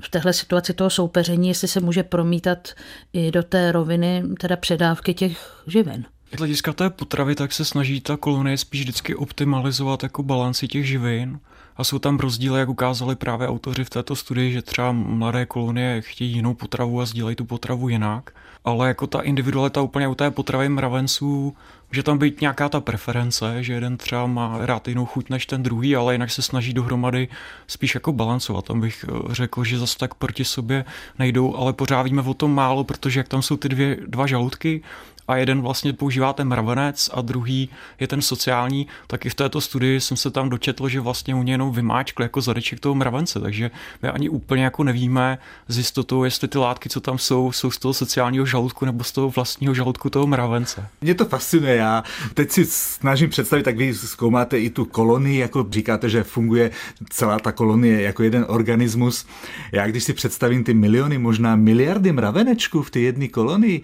v 0.00 0.08
téhle 0.08 0.32
situaci 0.32 0.74
toho 0.74 0.90
soupeření, 0.90 1.48
jestli 1.48 1.68
se 1.68 1.80
může 1.80 2.02
promítat 2.02 2.68
i 3.12 3.30
do 3.30 3.42
té 3.42 3.72
roviny 3.72 4.22
teda 4.40 4.56
předávky 4.56 5.14
těch 5.14 5.62
živin. 5.66 6.04
Z 6.34 6.38
hlediska 6.38 6.72
té 6.72 6.90
potravy, 6.90 7.34
tak 7.34 7.52
se 7.52 7.64
snaží 7.64 8.00
ta 8.00 8.16
kolonie 8.16 8.58
spíš 8.58 8.80
vždycky 8.80 9.14
optimalizovat 9.14 10.02
jako 10.02 10.22
balanci 10.22 10.68
těch 10.68 10.88
živin. 10.88 11.38
A 11.80 11.84
jsou 11.84 11.98
tam 11.98 12.18
rozdíly, 12.18 12.60
jak 12.60 12.68
ukázali 12.68 13.16
právě 13.16 13.48
autoři 13.48 13.84
v 13.84 13.90
této 13.90 14.16
studii, 14.16 14.52
že 14.52 14.62
třeba 14.62 14.92
mladé 14.92 15.46
kolonie 15.46 16.00
chtějí 16.00 16.32
jinou 16.32 16.54
potravu 16.54 17.00
a 17.00 17.06
sdílejí 17.06 17.36
tu 17.36 17.44
potravu 17.44 17.88
jinak. 17.88 18.30
Ale 18.64 18.88
jako 18.88 19.06
ta 19.06 19.20
individualita 19.20 19.80
úplně 19.82 20.08
u 20.08 20.14
té 20.14 20.30
potravy 20.30 20.68
mravenců 20.68 21.56
Může 21.92 22.02
tam 22.02 22.18
být 22.18 22.40
nějaká 22.40 22.68
ta 22.68 22.80
preference, 22.80 23.62
že 23.62 23.72
jeden 23.72 23.96
třeba 23.96 24.26
má 24.26 24.58
rád 24.66 24.88
jinou 24.88 25.06
chuť 25.06 25.30
než 25.30 25.46
ten 25.46 25.62
druhý, 25.62 25.96
ale 25.96 26.14
jinak 26.14 26.30
se 26.30 26.42
snaží 26.42 26.72
dohromady 26.72 27.28
spíš 27.66 27.94
jako 27.94 28.12
balancovat. 28.12 28.64
Tam 28.64 28.80
bych 28.80 29.04
eh, 29.08 29.34
řekl, 29.34 29.64
že 29.64 29.78
zase 29.78 29.98
tak 29.98 30.14
proti 30.14 30.44
sobě 30.44 30.84
nejdou, 31.18 31.56
ale 31.56 31.72
pořád 31.72 32.02
víme 32.02 32.22
o 32.22 32.34
tom 32.34 32.54
málo, 32.54 32.84
protože 32.84 33.20
jak 33.20 33.28
tam 33.28 33.42
jsou 33.42 33.56
ty 33.56 33.68
dvě, 33.68 33.96
dva 34.06 34.26
žaludky 34.26 34.82
a 35.28 35.36
jeden 35.36 35.60
vlastně 35.60 35.92
používá 35.92 36.32
ten 36.32 36.48
mravenec 36.48 37.10
a 37.12 37.20
druhý 37.20 37.68
je 38.00 38.06
ten 38.06 38.22
sociální, 38.22 38.86
tak 39.06 39.26
i 39.26 39.30
v 39.30 39.34
této 39.34 39.60
studii 39.60 40.00
jsem 40.00 40.16
se 40.16 40.30
tam 40.30 40.48
dočetl, 40.48 40.88
že 40.88 41.00
vlastně 41.00 41.34
u 41.34 41.42
něj 41.42 41.52
jenom 41.52 41.72
vymáčkli 41.72 42.24
jako 42.24 42.40
zadeček 42.40 42.80
toho 42.80 42.94
mravence, 42.94 43.40
takže 43.40 43.70
my 44.02 44.08
ani 44.08 44.28
úplně 44.28 44.64
jako 44.64 44.84
nevíme 44.84 45.38
z 45.68 45.78
jistotou, 45.78 46.24
jestli 46.24 46.48
ty 46.48 46.58
látky, 46.58 46.88
co 46.88 47.00
tam 47.00 47.18
jsou, 47.18 47.52
jsou 47.52 47.70
z 47.70 47.78
toho 47.78 47.94
sociálního 47.94 48.46
žaludku 48.46 48.84
nebo 48.84 49.04
z 49.04 49.12
toho 49.12 49.30
vlastního 49.30 49.74
žaludku 49.74 50.10
toho 50.10 50.26
mravence. 50.26 50.86
Mě 51.00 51.14
to 51.14 51.24
fascinuje, 51.24 51.76
já 51.76 52.04
teď 52.34 52.50
si 52.50 52.64
snažím 52.64 53.30
představit, 53.30 53.62
tak 53.62 53.76
vy 53.76 53.94
zkoumáte 53.94 54.58
i 54.58 54.70
tu 54.70 54.84
kolonii, 54.84 55.38
jako 55.38 55.66
říkáte, 55.70 56.08
že 56.08 56.22
funguje 56.22 56.70
celá 57.10 57.38
ta 57.38 57.52
kolonie 57.52 58.02
jako 58.02 58.22
jeden 58.22 58.44
organismus. 58.48 59.26
Já 59.72 59.86
když 59.86 60.04
si 60.04 60.12
představím 60.12 60.64
ty 60.64 60.74
miliony, 60.74 61.18
možná 61.18 61.56
miliardy 61.56 62.12
mravenečků 62.12 62.82
v 62.82 62.90
té 62.90 63.00
jedné 63.00 63.28
kolonii, 63.28 63.82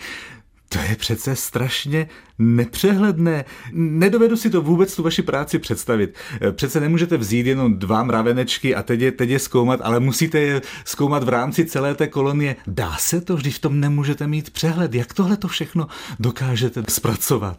to 0.68 0.78
je 0.78 0.96
přece 0.96 1.36
strašně 1.36 2.08
nepřehledné. 2.38 3.44
Nedovedu 3.72 4.36
si 4.36 4.50
to 4.50 4.62
vůbec 4.62 4.96
tu 4.96 5.02
vaši 5.02 5.22
práci 5.22 5.58
představit. 5.58 6.14
Přece 6.52 6.80
nemůžete 6.80 7.16
vzít 7.16 7.46
jenom 7.46 7.78
dva 7.78 8.02
mravenečky 8.02 8.74
a 8.74 8.82
teď 8.82 9.00
je, 9.00 9.12
teď 9.12 9.30
je 9.30 9.38
zkoumat, 9.38 9.80
ale 9.82 10.00
musíte 10.00 10.40
je 10.40 10.62
zkoumat 10.84 11.24
v 11.24 11.28
rámci 11.28 11.64
celé 11.64 11.94
té 11.94 12.08
kolonie. 12.08 12.56
Dá 12.66 12.96
se 12.98 13.20
to, 13.20 13.36
když 13.36 13.56
v 13.56 13.60
tom 13.60 13.80
nemůžete 13.80 14.26
mít 14.26 14.50
přehled? 14.50 14.94
Jak 14.94 15.14
tohle 15.14 15.36
to 15.36 15.48
všechno 15.48 15.86
dokážete 16.20 16.82
zpracovat? 16.88 17.58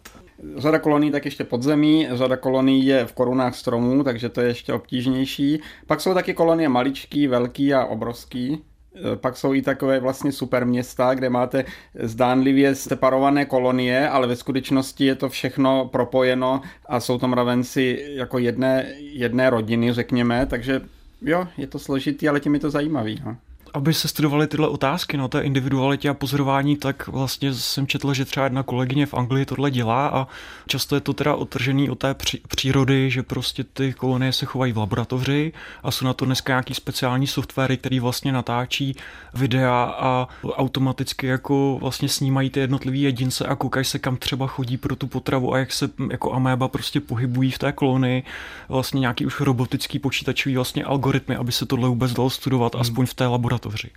Řada 0.57 0.79
kolonií 0.79 1.11
tak 1.11 1.25
ještě 1.25 1.43
podzemí, 1.43 2.07
řada 2.13 2.37
kolonií 2.37 2.85
je 2.85 3.05
v 3.05 3.13
korunách 3.13 3.55
stromů, 3.55 4.03
takže 4.03 4.29
to 4.29 4.41
je 4.41 4.47
ještě 4.47 4.73
obtížnější. 4.73 5.61
Pak 5.87 6.01
jsou 6.01 6.13
taky 6.13 6.33
kolonie 6.33 6.69
maličký, 6.69 7.27
velký 7.27 7.73
a 7.73 7.85
obrovský. 7.85 8.61
Eh, 8.97 9.15
pak 9.15 9.37
jsou 9.37 9.53
i 9.53 9.61
takové 9.61 9.99
vlastně 9.99 10.31
super 10.31 10.65
města, 10.65 11.13
kde 11.13 11.29
máte 11.29 11.65
zdánlivě 11.99 12.75
separované 12.75 13.45
kolonie, 13.45 14.09
ale 14.09 14.27
ve 14.27 14.35
skutečnosti 14.35 15.05
je 15.05 15.15
to 15.15 15.29
všechno 15.29 15.85
propojeno 15.85 16.61
a 16.85 16.99
jsou 16.99 17.17
tam 17.17 17.29
mravenci 17.29 18.05
jako 18.09 18.37
jedné, 18.37 18.93
jedné 18.99 19.49
rodiny, 19.49 19.93
řekněme, 19.93 20.45
takže 20.45 20.81
jo, 21.21 21.47
je 21.57 21.67
to 21.67 21.79
složitý, 21.79 22.29
ale 22.29 22.39
tím 22.39 22.53
je 22.53 22.59
to 22.59 22.69
zajímavý. 22.69 23.21
No 23.25 23.37
aby 23.73 23.93
se 23.93 24.07
studovaly 24.07 24.47
tyhle 24.47 24.67
otázky 24.67 25.17
na 25.17 25.27
té 25.27 25.41
individualitě 25.41 26.09
a 26.09 26.13
pozorování, 26.13 26.77
tak 26.77 27.07
vlastně 27.07 27.53
jsem 27.53 27.87
četl, 27.87 28.13
že 28.13 28.25
třeba 28.25 28.43
jedna 28.43 28.63
kolegyně 28.63 29.05
v 29.05 29.13
Anglii 29.13 29.45
tohle 29.45 29.71
dělá 29.71 30.07
a 30.07 30.27
často 30.67 30.95
je 30.95 31.01
to 31.01 31.13
teda 31.13 31.35
otržený 31.35 31.89
od 31.89 31.99
té 31.99 32.15
přírody, 32.47 33.11
že 33.11 33.23
prostě 33.23 33.63
ty 33.63 33.93
kolonie 33.93 34.33
se 34.33 34.45
chovají 34.45 34.73
v 34.73 34.77
laboratoři 34.77 35.53
a 35.83 35.91
jsou 35.91 36.05
na 36.05 36.13
to 36.13 36.25
dneska 36.25 36.53
nějaký 36.53 36.73
speciální 36.73 37.27
softwary, 37.27 37.77
který 37.77 37.99
vlastně 37.99 38.31
natáčí 38.31 38.95
videa 39.33 39.83
a 39.83 40.27
automaticky 40.55 41.27
jako 41.27 41.77
vlastně 41.81 42.09
snímají 42.09 42.49
ty 42.49 42.59
jednotlivý 42.59 43.01
jedince 43.01 43.45
a 43.45 43.55
koukají 43.55 43.85
se 43.85 43.99
kam 43.99 44.17
třeba 44.17 44.47
chodí 44.47 44.77
pro 44.77 44.95
tu 44.95 45.07
potravu 45.07 45.53
a 45.53 45.57
jak 45.57 45.73
se 45.73 45.89
jako 46.11 46.33
améba 46.33 46.67
prostě 46.67 46.99
pohybují 46.99 47.51
v 47.51 47.57
té 47.59 47.71
kolonii. 47.71 48.23
Vlastně 48.69 48.99
nějaký 48.99 49.25
už 49.25 49.39
robotický 49.39 49.99
počítačový 49.99 50.55
vlastně 50.55 50.83
algoritmy, 50.83 51.35
aby 51.35 51.51
se 51.51 51.65
tohle 51.65 51.89
vůbec 51.89 52.13
dalo 52.13 52.29
studovat, 52.29 52.75
hmm. 52.75 52.81
aspoň 52.81 53.05
v 53.05 53.13
té 53.13 53.27
laboratoři 53.27 53.56
laboratoři. 53.65 53.89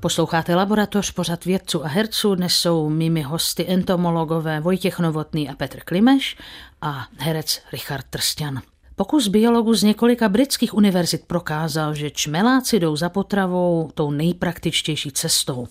Posloucháte 0.00 0.54
Laboratoř, 0.54 1.10
pořad 1.10 1.44
vědců 1.44 1.84
a 1.84 1.88
herců. 1.88 2.34
Dnes 2.34 2.54
jsou 2.54 2.88
mými 2.88 3.22
hosty 3.22 3.66
entomologové 3.68 4.60
Vojtěch 4.60 4.98
Novotný 4.98 5.48
a 5.48 5.54
Petr 5.54 5.80
Klimeš 5.80 6.36
a 6.82 7.06
herec 7.18 7.62
Richard 7.72 8.06
Trstan. 8.10 8.62
Pokus 8.96 9.28
biologů 9.28 9.74
z 9.74 9.82
několika 9.82 10.28
britských 10.28 10.74
univerzit 10.74 11.24
prokázal, 11.26 11.94
že 11.94 12.10
čmeláci 12.10 12.80
jdou 12.80 12.96
za 12.96 13.08
potravou 13.08 13.90
tou 13.94 14.10
nejpraktičtější 14.10 15.10
cestou. 15.10 15.68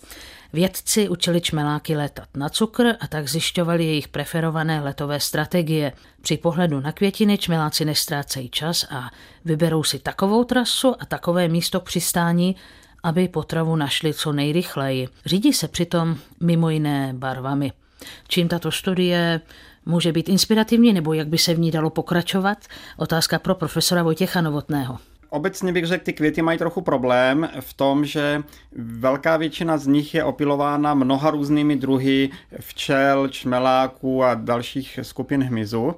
Vědci 0.56 1.10
učili 1.10 1.42
čmeláky 1.42 1.96
letat 1.96 2.28
na 2.38 2.50
cukr 2.50 2.96
a 3.00 3.08
tak 3.08 3.30
zjišťovali 3.30 3.86
jejich 3.86 4.08
preferované 4.08 4.82
letové 4.82 5.20
strategie. 5.20 5.94
Při 6.22 6.38
pohledu 6.38 6.80
na 6.80 6.92
květiny 6.92 7.38
čmeláci 7.38 7.86
nestrácejí 7.86 8.50
čas 8.50 8.86
a 8.90 9.12
vyberou 9.46 9.84
si 9.84 10.00
takovou 10.00 10.44
trasu 10.44 10.96
a 11.00 11.06
takové 11.06 11.48
místo 11.48 11.80
k 11.80 11.84
přistání, 11.84 12.56
aby 13.04 13.28
potravu 13.28 13.76
našli 13.76 14.14
co 14.14 14.32
nejrychleji. 14.32 15.10
Řídí 15.26 15.54
se 15.54 15.68
přitom 15.68 16.18
mimo 16.40 16.70
jiné 16.70 17.14
barvami. 17.14 17.72
Čím 18.28 18.48
tato 18.48 18.72
studie 18.72 19.42
může 19.86 20.12
být 20.12 20.30
inspirativní 20.30 20.94
nebo 20.94 21.14
jak 21.14 21.28
by 21.28 21.38
se 21.38 21.54
v 21.54 21.60
ní 21.60 21.72
dalo 21.72 21.90
pokračovat? 21.90 22.58
Otázka 22.98 23.40
pro 23.40 23.56
profesora 23.56 24.04
Vojtěcha 24.04 24.42
Novotného. 24.42 24.98
Obecně 25.36 25.74
bych 25.74 25.86
řekl, 25.86 26.04
ty 26.04 26.14
květy 26.14 26.42
mají 26.42 26.58
trochu 26.58 26.82
problém 26.82 27.50
v 27.60 27.74
tom, 27.74 28.06
že 28.06 28.44
velká 28.78 29.38
většina 29.38 29.78
z 29.78 29.88
nich 29.88 30.16
je 30.16 30.24
opilována 30.24 30.94
mnoha 30.94 31.32
různými 31.32 31.76
druhy 31.76 32.30
včel, 32.60 33.28
čmeláků 33.28 34.24
a 34.24 34.34
dalších 34.34 35.00
skupin 35.02 35.44
hmyzu. 35.44 35.96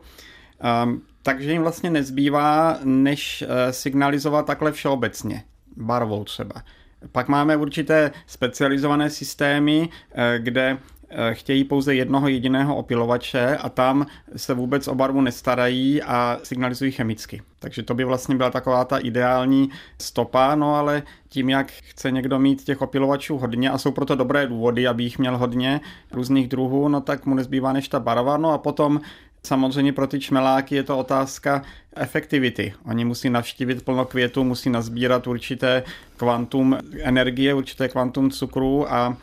Um, 0.84 1.02
takže 1.24 1.52
jim 1.52 1.62
vlastně 1.62 1.90
nezbývá, 1.90 2.78
než 2.84 3.44
uh, 3.44 3.72
signalizovat 3.72 4.46
takhle 4.46 4.72
všeobecně, 4.72 5.44
barvou 5.76 6.24
třeba. 6.24 6.64
Pak 7.12 7.28
máme 7.28 7.58
určité 7.58 8.12
specializované 8.28 9.10
systémy, 9.10 9.90
uh, 9.90 9.90
kde 10.38 10.78
Eh, 10.78 10.97
chtějí 11.34 11.64
pouze 11.64 11.96
jednoho 11.96 12.28
jediného 12.28 12.76
opilovače 12.76 13.58
a 13.58 13.70
tam 13.70 14.06
se 14.36 14.54
vůbec 14.54 14.88
o 14.88 14.96
barvu 14.96 15.22
nestarají 15.22 16.04
a 16.04 16.40
signalizují 16.44 16.92
chemicky. 16.92 17.42
Takže 17.60 17.84
to 17.84 17.94
by 17.94 18.04
vlastně 18.04 18.36
byla 18.36 18.50
taková 18.50 18.86
ta 18.86 18.98
ideální 18.98 19.70
stopa, 20.02 20.56
no 20.56 20.76
ale 20.76 21.04
tím, 21.30 21.50
jak 21.50 21.72
chce 21.72 22.12
někdo 22.12 22.40
mít 22.40 22.64
těch 22.64 22.82
opilovačů 22.82 23.38
hodně 23.38 23.70
a 23.70 23.78
jsou 23.78 23.92
proto 23.92 24.16
dobré 24.16 24.48
důvody, 24.48 24.88
aby 24.88 25.04
jich 25.04 25.20
měl 25.20 25.38
hodně 25.38 25.82
různých 26.12 26.48
druhů, 26.48 26.88
no 26.88 27.02
tak 27.02 27.26
mu 27.26 27.36
nezbývá 27.36 27.74
než 27.74 27.88
ta 27.88 28.00
barva. 28.00 28.38
No 28.38 28.52
a 28.52 28.58
potom 28.58 29.02
Samozřejmě 29.44 29.94
pro 29.94 30.08
ty 30.08 30.20
čmeláky 30.20 30.76
je 30.76 30.84
to 30.84 30.98
otázka 30.98 31.62
efektivity. 31.96 32.74
Oni 32.86 33.06
musí 33.06 33.30
navštívit 33.30 33.86
plno 33.86 34.06
květů, 34.06 34.44
musí 34.44 34.70
nazbírat 34.70 35.28
určité 35.28 35.84
kvantum 36.18 36.78
energie, 37.00 37.54
určité 37.54 37.90
kvantum 37.90 38.32
cukru 38.32 38.94
a 38.94 39.18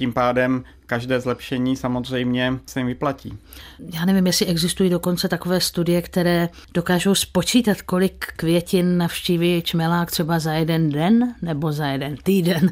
tím 0.00 0.12
pádem 0.12 0.64
každé 0.86 1.20
zlepšení 1.20 1.76
samozřejmě 1.76 2.52
se 2.66 2.80
jim 2.80 2.86
vyplatí. 2.86 3.38
Já 3.94 4.04
nevím, 4.04 4.26
jestli 4.26 4.46
existují 4.46 4.90
dokonce 4.90 5.28
takové 5.28 5.60
studie, 5.60 6.02
které 6.02 6.48
dokážou 6.74 7.14
spočítat, 7.14 7.82
kolik 7.82 8.26
květin 8.36 8.98
navštíví 8.98 9.62
čmelák 9.62 10.10
třeba 10.10 10.38
za 10.38 10.52
jeden 10.52 10.90
den 10.90 11.34
nebo 11.42 11.72
za 11.72 11.86
jeden 11.86 12.16
týden. 12.16 12.70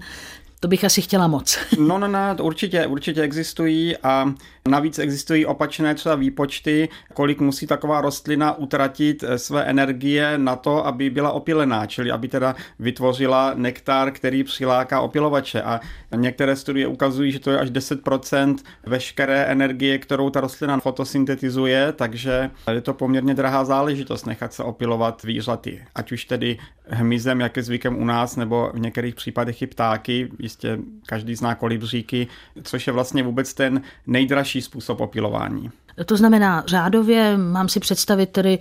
To 0.61 0.69
bych 0.69 0.85
asi 0.85 1.03
chtěla 1.03 1.27
moc. 1.27 1.59
No, 1.79 1.99
no, 1.99 2.09
no, 2.09 2.37
určitě, 2.41 2.87
určitě 2.87 3.23
existují 3.23 3.97
a 3.97 4.35
navíc 4.69 4.99
existují 4.99 5.47
opačné 5.47 5.95
třeba 5.95 6.15
výpočty, 6.15 6.89
kolik 7.15 7.41
musí 7.41 7.67
taková 7.67 8.01
rostlina 8.01 8.59
utratit 8.59 9.25
eh, 9.27 9.39
své 9.39 9.65
energie 9.65 10.39
na 10.39 10.57
to, 10.57 10.87
aby 10.87 11.11
byla 11.11 11.33
opilená, 11.33 11.87
čili 11.87 12.11
aby 12.11 12.29
teda 12.29 12.55
vytvořila 12.79 13.53
nektar, 13.55 14.11
který 14.11 14.45
přiláká 14.45 15.01
opilovače. 15.01 15.63
A 15.63 15.81
některé 16.17 16.57
studie 16.57 16.87
ukazují, 16.87 17.33
že 17.33 17.39
to 17.39 17.51
je 17.51 17.59
až 17.59 17.71
10% 17.71 18.57
veškeré 18.87 19.45
energie, 19.45 19.99
kterou 19.99 20.31
ta 20.31 20.41
rostlina 20.41 20.81
fotosyntetizuje, 20.81 21.93
takže 21.93 22.51
je 22.73 22.81
to 22.81 22.95
poměrně 22.95 23.35
drahá 23.35 23.65
záležitost 23.65 24.27
nechat 24.27 24.53
se 24.53 24.63
opilovat 24.63 25.23
výřaty. 25.23 25.83
Ať 25.95 26.13
už 26.13 26.25
tedy 26.25 26.59
hmyzem, 26.89 27.41
jak 27.41 27.57
je 27.57 27.63
zvykem 27.63 27.97
u 27.97 28.05
nás, 28.05 28.37
nebo 28.37 28.71
v 28.75 28.79
některých 28.79 29.15
případech 29.15 29.63
i 29.63 29.67
ptáky, 29.67 30.29
jistě 30.39 30.79
každý 31.07 31.35
zná 31.35 31.55
kolibříky, 31.55 32.27
což 32.63 32.87
je 32.87 32.93
vlastně 32.93 33.23
vůbec 33.23 33.55
ten 33.55 33.83
nejdražší 34.07 34.58
způsob 34.63 35.01
opilování. 35.01 35.71
To 36.05 36.17
znamená, 36.17 36.65
řádově 36.67 37.37
mám 37.37 37.69
si 37.69 37.81
představit 37.81 38.27
tedy 38.27 38.59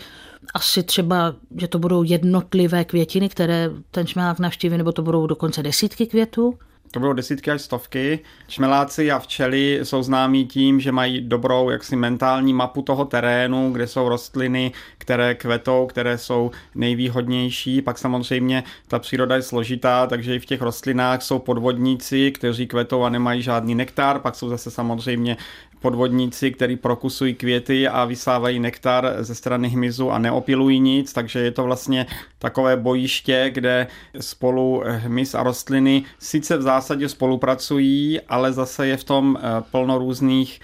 asi 0.54 0.84
třeba, 0.84 1.36
že 1.58 1.68
to 1.68 1.80
budou 1.80 2.04
jednotlivé 2.04 2.86
květiny, 2.86 3.30
které 3.30 3.70
ten 3.92 4.08
šmelák 4.08 4.40
navštíví, 4.40 4.78
nebo 4.78 4.92
to 4.92 5.02
budou 5.02 5.28
dokonce 5.28 5.64
desítky 5.64 6.08
květů? 6.08 6.58
To 6.92 7.00
budou 7.00 7.14
desítky 7.14 7.52
až 7.52 7.62
stovky. 7.62 8.20
Čmeláci 8.48 9.12
a 9.12 9.20
včely 9.20 9.80
jsou 9.84 10.04
známí 10.04 10.46
tím, 10.46 10.80
že 10.80 10.92
mají 10.92 11.22
dobrou 11.22 11.70
jaksi 11.70 11.96
mentální 11.96 12.54
mapu 12.54 12.82
toho 12.82 13.06
terénu, 13.06 13.72
kde 13.72 13.88
jsou 13.88 14.10
rostliny, 14.10 14.72
které 14.98 15.36
kvetou, 15.36 15.86
které 15.86 16.18
jsou 16.18 16.52
nejvýhodnější. 16.76 17.82
Pak 17.82 17.98
samozřejmě 17.98 18.64
ta 18.88 19.00
příroda 19.00 19.36
je 19.36 19.42
složitá, 19.42 20.08
takže 20.08 20.36
i 20.36 20.40
v 20.40 20.46
těch 20.46 20.62
rostlinách 20.62 21.22
jsou 21.22 21.40
podvodníci, 21.40 22.32
kteří 22.32 22.68
kvetou 22.68 23.04
a 23.04 23.10
nemají 23.10 23.42
žádný 23.42 23.76
nektar. 23.76 24.20
Pak 24.20 24.36
jsou 24.36 24.50
zase 24.50 24.72
samozřejmě 24.72 25.38
podvodníci, 25.82 26.52
kteří 26.52 26.76
prokusují 26.76 27.36
květy 27.36 27.88
a 27.88 28.06
vysávají 28.06 28.60
nektar 28.60 29.16
ze 29.20 29.36
strany 29.36 29.70
hmyzu 29.70 30.12
a 30.12 30.20
neopilují 30.20 30.80
nic, 30.80 31.14
takže 31.14 31.40
je 31.40 31.52
to 31.52 31.64
vlastně 31.64 32.06
takové 32.40 32.78
bojiště, 32.78 33.52
kde 33.54 33.88
spolu 34.20 34.84
hmyz 34.86 35.36
a 35.36 35.44
rostliny 35.44 36.04
sice 36.20 36.58
v 36.58 36.62
zásadě 36.62 37.10
spolupracují, 37.10 38.22
ale 38.22 38.54
zase 38.54 38.88
je 38.88 38.98
v 38.98 39.04
tom 39.04 39.38
eh, 39.38 39.42
plno 39.72 39.98
různých 39.98 40.60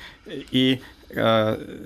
i 0.52 0.80
eh, 1.12 1.16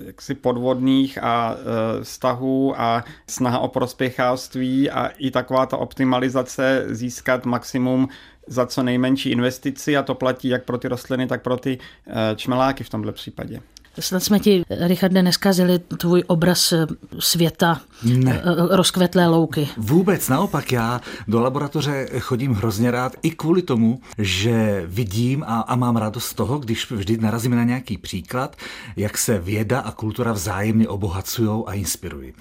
jaksi 0.06 0.34
podvodných 0.34 1.18
a 1.22 1.54
eh, 1.54 2.04
vztahů 2.04 2.80
a 2.80 3.04
snaha 3.26 3.58
o 3.58 3.68
prospěchářství 3.68 4.90
a 4.90 5.06
i 5.06 5.30
taková 5.30 5.66
ta 5.66 5.76
optimalizace 5.76 6.84
získat 6.88 7.46
maximum 7.46 8.08
za 8.48 8.66
co 8.66 8.82
nejmenší 8.82 9.30
investici 9.30 9.96
a 9.96 10.02
to 10.02 10.14
platí 10.14 10.48
jak 10.48 10.64
pro 10.64 10.78
ty 10.78 10.88
rostliny, 10.88 11.26
tak 11.26 11.42
pro 11.42 11.56
ty 11.56 11.78
eh, 12.06 12.12
čmeláky 12.36 12.84
v 12.84 12.90
tomhle 12.90 13.12
případě. 13.12 13.60
Snad 14.00 14.22
jsme 14.22 14.40
ti, 14.40 14.62
Richarde, 14.70 15.22
neskazili 15.22 15.78
tvůj 15.78 16.24
obraz 16.26 16.74
světa 17.18 17.80
ne. 18.02 18.42
rozkvetlé 18.70 19.26
louky. 19.26 19.68
Vůbec 19.76 20.28
naopak, 20.28 20.72
já 20.72 21.00
do 21.28 21.40
laboratoře 21.40 22.08
chodím 22.20 22.52
hrozně 22.52 22.90
rád 22.90 23.16
i 23.22 23.30
kvůli 23.30 23.62
tomu, 23.62 24.00
že 24.18 24.82
vidím 24.86 25.44
a, 25.46 25.60
a 25.60 25.76
mám 25.76 25.96
radost 25.96 26.24
z 26.24 26.34
toho, 26.34 26.58
když 26.58 26.90
vždy 26.90 27.16
narazíme 27.16 27.56
na 27.56 27.64
nějaký 27.64 27.98
příklad, 27.98 28.56
jak 28.96 29.18
se 29.18 29.38
věda 29.38 29.80
a 29.80 29.92
kultura 29.92 30.32
vzájemně 30.32 30.88
obohacují 30.88 31.62
a 31.66 31.72
inspirují. 31.72 32.32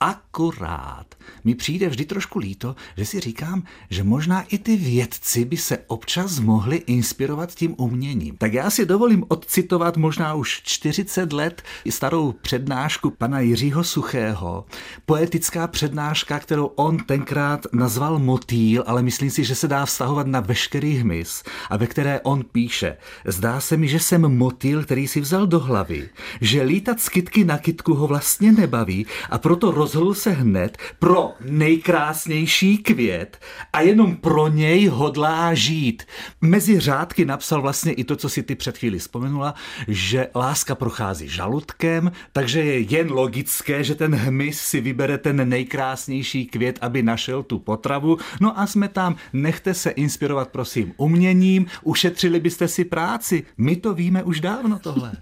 Akorát 0.00 1.14
mi 1.44 1.54
přijde 1.54 1.88
vždy 1.88 2.04
trošku 2.04 2.38
líto, 2.38 2.76
že 2.96 3.04
si 3.04 3.20
říkám, 3.20 3.62
že 3.90 4.04
možná 4.04 4.42
i 4.42 4.58
ty 4.58 4.76
vědci 4.76 5.44
by 5.44 5.56
se 5.56 5.78
občas 5.86 6.38
mohli 6.38 6.76
inspirovat 6.76 7.54
tím 7.54 7.74
uměním. 7.78 8.36
Tak 8.36 8.52
já 8.52 8.70
si 8.70 8.86
dovolím 8.86 9.24
odcitovat 9.28 9.96
možná 9.96 10.34
už 10.34 10.62
40 10.64 11.32
let 11.32 11.62
starou 11.90 12.32
přednášku 12.32 13.10
pana 13.10 13.40
Jiřího 13.40 13.84
Suchého. 13.84 14.64
Poetická 15.06 15.66
přednáška, 15.66 16.38
kterou 16.38 16.66
on 16.66 16.98
tenkrát 16.98 17.66
nazval 17.72 18.18
motýl, 18.18 18.84
ale 18.86 19.02
myslím 19.02 19.30
si, 19.30 19.44
že 19.44 19.54
se 19.54 19.68
dá 19.68 19.86
vztahovat 19.86 20.26
na 20.26 20.40
veškerý 20.40 20.94
hmyz 20.94 21.42
a 21.70 21.76
ve 21.76 21.86
které 21.86 22.20
on 22.20 22.44
píše. 22.44 22.96
Zdá 23.26 23.60
se 23.60 23.76
mi, 23.76 23.88
že 23.88 24.00
jsem 24.00 24.36
motýl, 24.36 24.84
který 24.84 25.08
si 25.08 25.20
vzal 25.20 25.46
do 25.46 25.60
hlavy, 25.60 26.08
že 26.40 26.62
lítat 26.62 27.00
z 27.00 27.08
kytky 27.08 27.44
na 27.44 27.58
kytku 27.58 27.94
ho 27.94 28.06
vlastně 28.06 28.52
nebaví 28.52 29.06
a 29.30 29.38
proto 29.38 29.70
rozhodl 29.90 30.14
se 30.14 30.30
hned 30.30 30.78
pro 30.98 31.32
nejkrásnější 31.40 32.78
květ 32.78 33.38
a 33.72 33.80
jenom 33.80 34.16
pro 34.16 34.48
něj 34.48 34.86
hodlá 34.86 35.54
žít. 35.54 36.02
Mezi 36.40 36.80
řádky 36.80 37.24
napsal 37.24 37.62
vlastně 37.62 37.92
i 37.92 38.04
to, 38.04 38.16
co 38.16 38.28
si 38.28 38.42
ty 38.42 38.54
před 38.54 38.78
chvíli 38.78 38.98
vzpomenula, 38.98 39.54
že 39.88 40.28
láska 40.34 40.74
prochází 40.74 41.28
žaludkem, 41.28 42.12
takže 42.32 42.60
je 42.60 42.80
jen 42.80 43.12
logické, 43.12 43.84
že 43.84 43.94
ten 43.94 44.14
hmyz 44.14 44.60
si 44.60 44.80
vybere 44.80 45.18
ten 45.18 45.48
nejkrásnější 45.48 46.46
květ, 46.46 46.78
aby 46.80 47.02
našel 47.02 47.42
tu 47.42 47.58
potravu. 47.58 48.18
No 48.40 48.60
a 48.60 48.66
jsme 48.66 48.88
tam, 48.88 49.16
nechte 49.32 49.74
se 49.74 49.90
inspirovat 49.90 50.48
prosím 50.48 50.92
uměním, 50.96 51.66
ušetřili 51.82 52.40
byste 52.40 52.68
si 52.68 52.84
práci. 52.84 53.42
My 53.58 53.76
to 53.76 53.94
víme 53.94 54.22
už 54.22 54.40
dávno 54.40 54.78
tohle. 54.78 55.12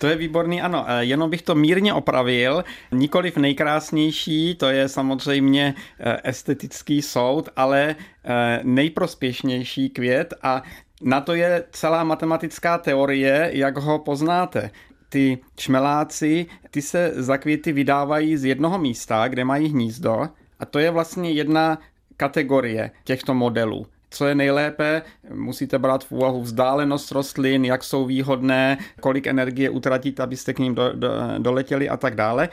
To 0.00 0.06
je 0.06 0.16
výborný, 0.16 0.62
ano. 0.62 0.84
Eh, 0.88 1.04
jenom 1.04 1.30
bych 1.30 1.42
to 1.42 1.54
mírně 1.54 1.94
opravil. 1.94 2.64
Nikoliv 2.92 3.36
nejkrásnější, 3.36 4.54
to 4.54 4.68
je 4.68 4.88
samozřejmě 4.88 5.74
eh, 5.98 6.20
estetický 6.24 7.02
soud, 7.02 7.48
ale 7.56 7.96
eh, 8.24 8.60
nejprospěšnější 8.62 9.90
květ 9.90 10.34
a 10.42 10.62
na 11.02 11.20
to 11.20 11.34
je 11.34 11.64
celá 11.72 12.04
matematická 12.04 12.78
teorie, 12.78 13.50
jak 13.52 13.76
ho 13.76 13.98
poznáte 13.98 14.70
ty 15.08 15.38
čmeláci, 15.56 16.46
ty 16.70 16.82
se 16.82 17.12
za 17.14 17.36
květy 17.36 17.72
vydávají 17.72 18.36
z 18.36 18.44
jednoho 18.44 18.78
místa, 18.78 19.28
kde 19.28 19.44
mají 19.44 19.68
hnízdo 19.68 20.28
a 20.58 20.64
to 20.66 20.78
je 20.78 20.90
vlastně 20.90 21.30
jedna 21.30 21.78
kategorie 22.16 22.90
těchto 23.04 23.34
modelů 23.34 23.86
co 24.10 24.26
je 24.26 24.34
nejlépe, 24.34 25.02
musíte 25.34 25.78
brát 25.78 26.04
v 26.04 26.12
úvahu 26.12 26.42
vzdálenost 26.42 27.12
rostlin, 27.12 27.64
jak 27.64 27.84
jsou 27.84 28.04
výhodné, 28.04 28.78
kolik 29.00 29.26
energie 29.26 29.70
utratit, 29.70 30.20
abyste 30.20 30.54
k 30.54 30.58
ním 30.58 30.74
do, 30.74 30.92
do, 30.92 31.08
doletěli 31.38 31.88
a 31.88 31.96
tak 31.96 32.14
dále. 32.14 32.48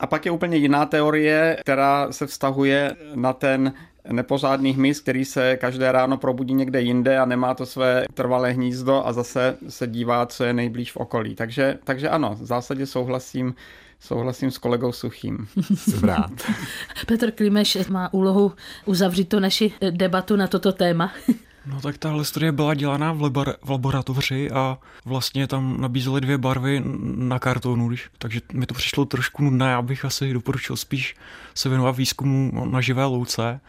A 0.00 0.06
pak 0.06 0.26
je 0.26 0.32
úplně 0.32 0.56
jiná 0.56 0.86
teorie, 0.86 1.56
která 1.60 2.12
se 2.12 2.26
vztahuje 2.26 2.96
na 3.14 3.32
ten 3.32 3.72
nepořádný 4.10 4.72
hmyz, 4.72 5.00
který 5.00 5.24
se 5.24 5.56
každé 5.56 5.92
ráno 5.92 6.16
probudí 6.16 6.54
někde 6.54 6.80
jinde 6.80 7.18
a 7.18 7.24
nemá 7.24 7.54
to 7.54 7.66
své 7.66 8.04
trvalé 8.14 8.50
hnízdo 8.50 9.06
a 9.06 9.12
zase 9.12 9.56
se 9.68 9.86
dívá, 9.86 10.26
co 10.26 10.44
je 10.44 10.52
nejblíž 10.52 10.92
v 10.92 10.96
okolí. 10.96 11.34
Takže, 11.34 11.78
takže 11.84 12.08
ano, 12.08 12.36
v 12.40 12.46
zásadě 12.46 12.86
souhlasím 12.86 13.54
Souhlasím 14.02 14.50
s 14.50 14.58
kolegou 14.58 14.92
Suchým. 14.92 15.48
Jsem 15.74 16.04
rád. 16.04 16.30
Petr 17.06 17.30
Klimeš 17.30 17.78
má 17.88 18.14
úlohu 18.14 18.52
uzavřít 18.84 19.28
to 19.28 19.40
naši 19.40 19.72
debatu 19.90 20.36
na 20.36 20.46
toto 20.46 20.72
téma. 20.72 21.12
No 21.66 21.80
tak 21.80 21.98
tahle 21.98 22.24
studie 22.24 22.52
byla 22.52 22.74
dělaná 22.74 23.12
v, 23.12 23.20
labar- 23.22 23.54
v 23.62 23.70
laboratoři 23.70 24.50
a 24.50 24.78
vlastně 25.04 25.46
tam 25.46 25.80
nabízely 25.80 26.20
dvě 26.20 26.38
barvy 26.38 26.82
na 27.16 27.38
kartonu, 27.38 27.88
když, 27.88 28.10
takže 28.18 28.40
mi 28.52 28.66
to 28.66 28.74
přišlo 28.74 29.04
trošku 29.04 29.42
nudné, 29.42 29.70
já 29.70 29.82
bych 29.82 30.04
asi 30.04 30.32
doporučil 30.32 30.76
spíš 30.76 31.16
se 31.54 31.68
věnovat 31.68 31.96
výzkumu 31.96 32.66
na 32.70 32.80
živé 32.80 33.04
louce. 33.04 33.60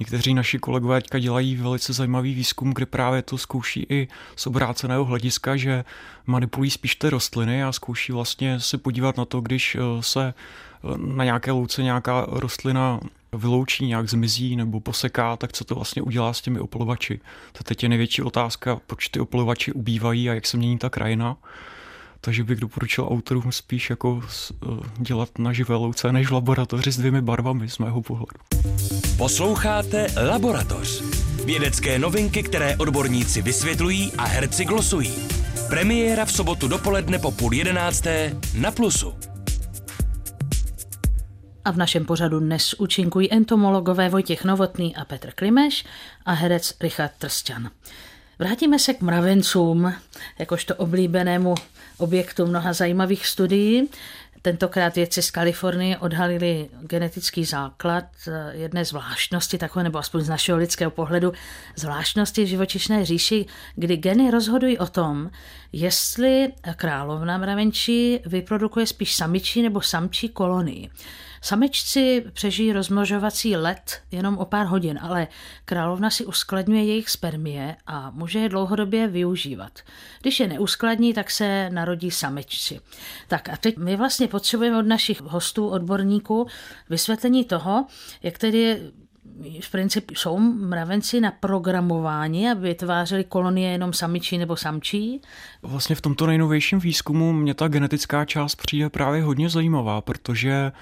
Někteří 0.00 0.34
naši 0.34 0.58
kolegové 0.58 1.00
teďka 1.00 1.18
dělají 1.18 1.56
velice 1.56 1.92
zajímavý 1.92 2.34
výzkum, 2.34 2.74
kde 2.74 2.86
právě 2.86 3.22
to 3.22 3.38
zkouší 3.38 3.86
i 3.88 4.08
z 4.36 4.46
obráceného 4.46 5.04
hlediska, 5.04 5.56
že 5.56 5.84
manipulují 6.26 6.70
spíš 6.70 6.96
ty 6.96 7.10
rostliny 7.10 7.64
a 7.64 7.72
zkouší 7.72 8.12
vlastně 8.12 8.60
se 8.60 8.78
podívat 8.78 9.16
na 9.16 9.24
to, 9.24 9.40
když 9.40 9.74
eh, 9.76 9.80
se 10.00 10.34
eh, 10.34 10.98
na 10.98 11.24
nějaké 11.24 11.50
louce 11.50 11.82
nějaká 11.82 12.26
rostlina 12.28 13.00
vyloučí, 13.32 13.86
nějak 13.86 14.10
zmizí 14.10 14.56
nebo 14.56 14.80
poseká, 14.80 15.36
tak 15.36 15.52
co 15.52 15.64
to 15.64 15.74
vlastně 15.74 16.02
udělá 16.02 16.32
s 16.32 16.40
těmi 16.40 16.60
opolovači. 16.60 17.20
To 17.52 17.64
teď 17.64 17.82
je 17.82 17.88
největší 17.88 18.22
otázka, 18.22 18.80
proč 18.86 19.08
ty 19.08 19.20
opolovači 19.20 19.72
ubývají 19.72 20.30
a 20.30 20.34
jak 20.34 20.46
se 20.46 20.56
mění 20.56 20.78
ta 20.78 20.90
krajina. 20.90 21.36
Takže 22.20 22.44
bych 22.44 22.60
doporučil 22.60 23.08
autorům 23.10 23.52
spíš 23.52 23.90
jako 23.90 24.22
eh, 24.22 24.66
dělat 24.98 25.38
na 25.38 25.52
živé 25.52 25.74
louce, 25.74 26.12
než 26.12 26.28
v 26.28 26.32
laboratoři 26.32 26.92
s 26.92 26.96
dvěmi 26.96 27.22
barvami 27.22 27.68
z 27.68 27.78
mého 27.78 28.02
pohledu. 28.02 28.40
Posloucháte 29.16 30.06
Laboratoř. 30.30 31.02
Vědecké 31.44 31.98
novinky, 31.98 32.42
které 32.42 32.76
odborníci 32.76 33.42
vysvětlují 33.42 34.12
a 34.18 34.24
herci 34.24 34.64
glosují. 34.64 35.14
Premiéra 35.68 36.24
v 36.24 36.32
sobotu 36.32 36.68
dopoledne 36.68 37.18
po 37.18 37.30
půl 37.30 37.54
jedenácté 37.54 38.36
na 38.54 38.70
Plusu. 38.70 39.14
A 41.64 41.70
v 41.70 41.76
našem 41.76 42.04
pořadu 42.04 42.40
dnes 42.40 42.74
účinkují 42.74 43.32
entomologové 43.32 44.08
Vojtěch 44.08 44.44
Novotný 44.44 44.96
a 44.96 45.04
Petr 45.04 45.30
Klimeš 45.34 45.84
a 46.24 46.32
herec 46.32 46.74
Richard 46.80 47.12
Trstan. 47.18 47.70
Vrátíme 48.40 48.78
se 48.78 48.94
k 48.94 49.00
mravencům, 49.00 49.94
jakožto 50.38 50.74
oblíbenému 50.74 51.54
objektu 51.98 52.46
mnoha 52.46 52.72
zajímavých 52.72 53.26
studií. 53.26 53.88
Tentokrát 54.42 54.96
vědci 54.96 55.22
z 55.22 55.30
Kalifornie 55.30 55.98
odhalili 55.98 56.68
genetický 56.80 57.44
základ 57.44 58.04
jedné 58.50 58.84
zvláštnosti, 58.84 59.58
takové, 59.58 59.82
nebo 59.82 59.98
aspoň 59.98 60.20
z 60.20 60.28
našeho 60.28 60.58
lidského 60.58 60.90
pohledu, 60.90 61.32
zvláštnosti 61.76 62.46
živočišné 62.46 63.04
říši, 63.04 63.46
kdy 63.74 63.96
geny 63.96 64.30
rozhodují 64.30 64.78
o 64.78 64.86
tom, 64.86 65.30
jestli 65.72 66.52
královna 66.76 67.38
mravenčí 67.38 68.20
vyprodukuje 68.26 68.86
spíš 68.86 69.14
samičí 69.14 69.62
nebo 69.62 69.80
samčí 69.80 70.28
kolonii. 70.28 70.90
Samečci 71.40 72.24
přežijí 72.32 72.72
rozmnožovací 72.72 73.56
let 73.56 74.02
jenom 74.10 74.38
o 74.38 74.44
pár 74.44 74.66
hodin, 74.66 74.98
ale 75.02 75.28
královna 75.64 76.10
si 76.10 76.26
uskladňuje 76.26 76.84
jejich 76.84 77.10
spermie 77.10 77.76
a 77.86 78.10
může 78.10 78.38
je 78.38 78.48
dlouhodobě 78.48 79.08
využívat. 79.08 79.78
Když 80.20 80.40
je 80.40 80.48
neuskladní, 80.48 81.14
tak 81.14 81.30
se 81.30 81.70
narodí 81.70 82.10
samečci. 82.10 82.80
Tak 83.28 83.48
a 83.48 83.56
teď 83.56 83.76
my 83.76 83.96
vlastně 83.96 84.28
potřebujeme 84.28 84.78
od 84.78 84.86
našich 84.86 85.20
hostů, 85.20 85.68
odborníků, 85.68 86.46
vysvětlení 86.90 87.44
toho, 87.44 87.86
jak 88.22 88.38
tedy 88.38 88.90
v 89.60 89.70
principu 89.70 90.14
jsou 90.14 90.38
mravenci 90.38 91.20
na 91.20 91.30
programování, 91.30 92.50
aby 92.50 92.60
vytvářeli 92.60 93.24
kolonie 93.24 93.70
jenom 93.70 93.92
samičí 93.92 94.38
nebo 94.38 94.56
samčí? 94.56 95.20
Vlastně 95.62 95.96
v 95.96 96.00
tomto 96.00 96.26
nejnovějším 96.26 96.80
výzkumu 96.80 97.32
mě 97.32 97.54
ta 97.54 97.68
genetická 97.68 98.24
část 98.24 98.54
přijde 98.54 98.90
právě 98.90 99.22
hodně 99.22 99.48
zajímavá, 99.48 100.00
protože 100.00 100.72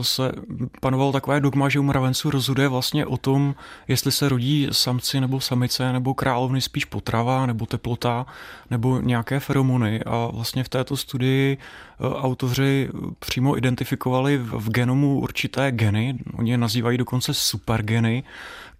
se 0.00 0.32
panovalo 0.80 1.12
takové 1.12 1.40
dogma, 1.40 1.68
že 1.68 1.80
u 1.80 1.82
mravenců 1.82 2.30
rozhoduje 2.30 2.68
vlastně 2.68 3.06
o 3.06 3.16
tom, 3.16 3.54
jestli 3.88 4.12
se 4.12 4.28
rodí 4.28 4.68
samci 4.72 5.20
nebo 5.20 5.40
samice, 5.40 5.92
nebo 5.92 6.14
královny 6.14 6.60
spíš 6.60 6.84
potrava, 6.84 7.46
nebo 7.46 7.66
teplota, 7.66 8.26
nebo 8.70 9.00
nějaké 9.00 9.40
feromony. 9.40 10.00
A 10.06 10.26
vlastně 10.32 10.64
v 10.64 10.68
této 10.68 10.96
studii 10.96 11.58
eh, 11.58 12.14
autoři 12.14 12.88
přímo 13.18 13.58
identifikovali 13.58 14.38
v 14.38 14.70
genomu 14.70 15.20
určité 15.20 15.72
geny, 15.72 16.18
oni 16.34 16.50
je 16.50 16.58
nazývají 16.58 16.98
dokonce 16.98 17.34
supergeny, 17.34 18.24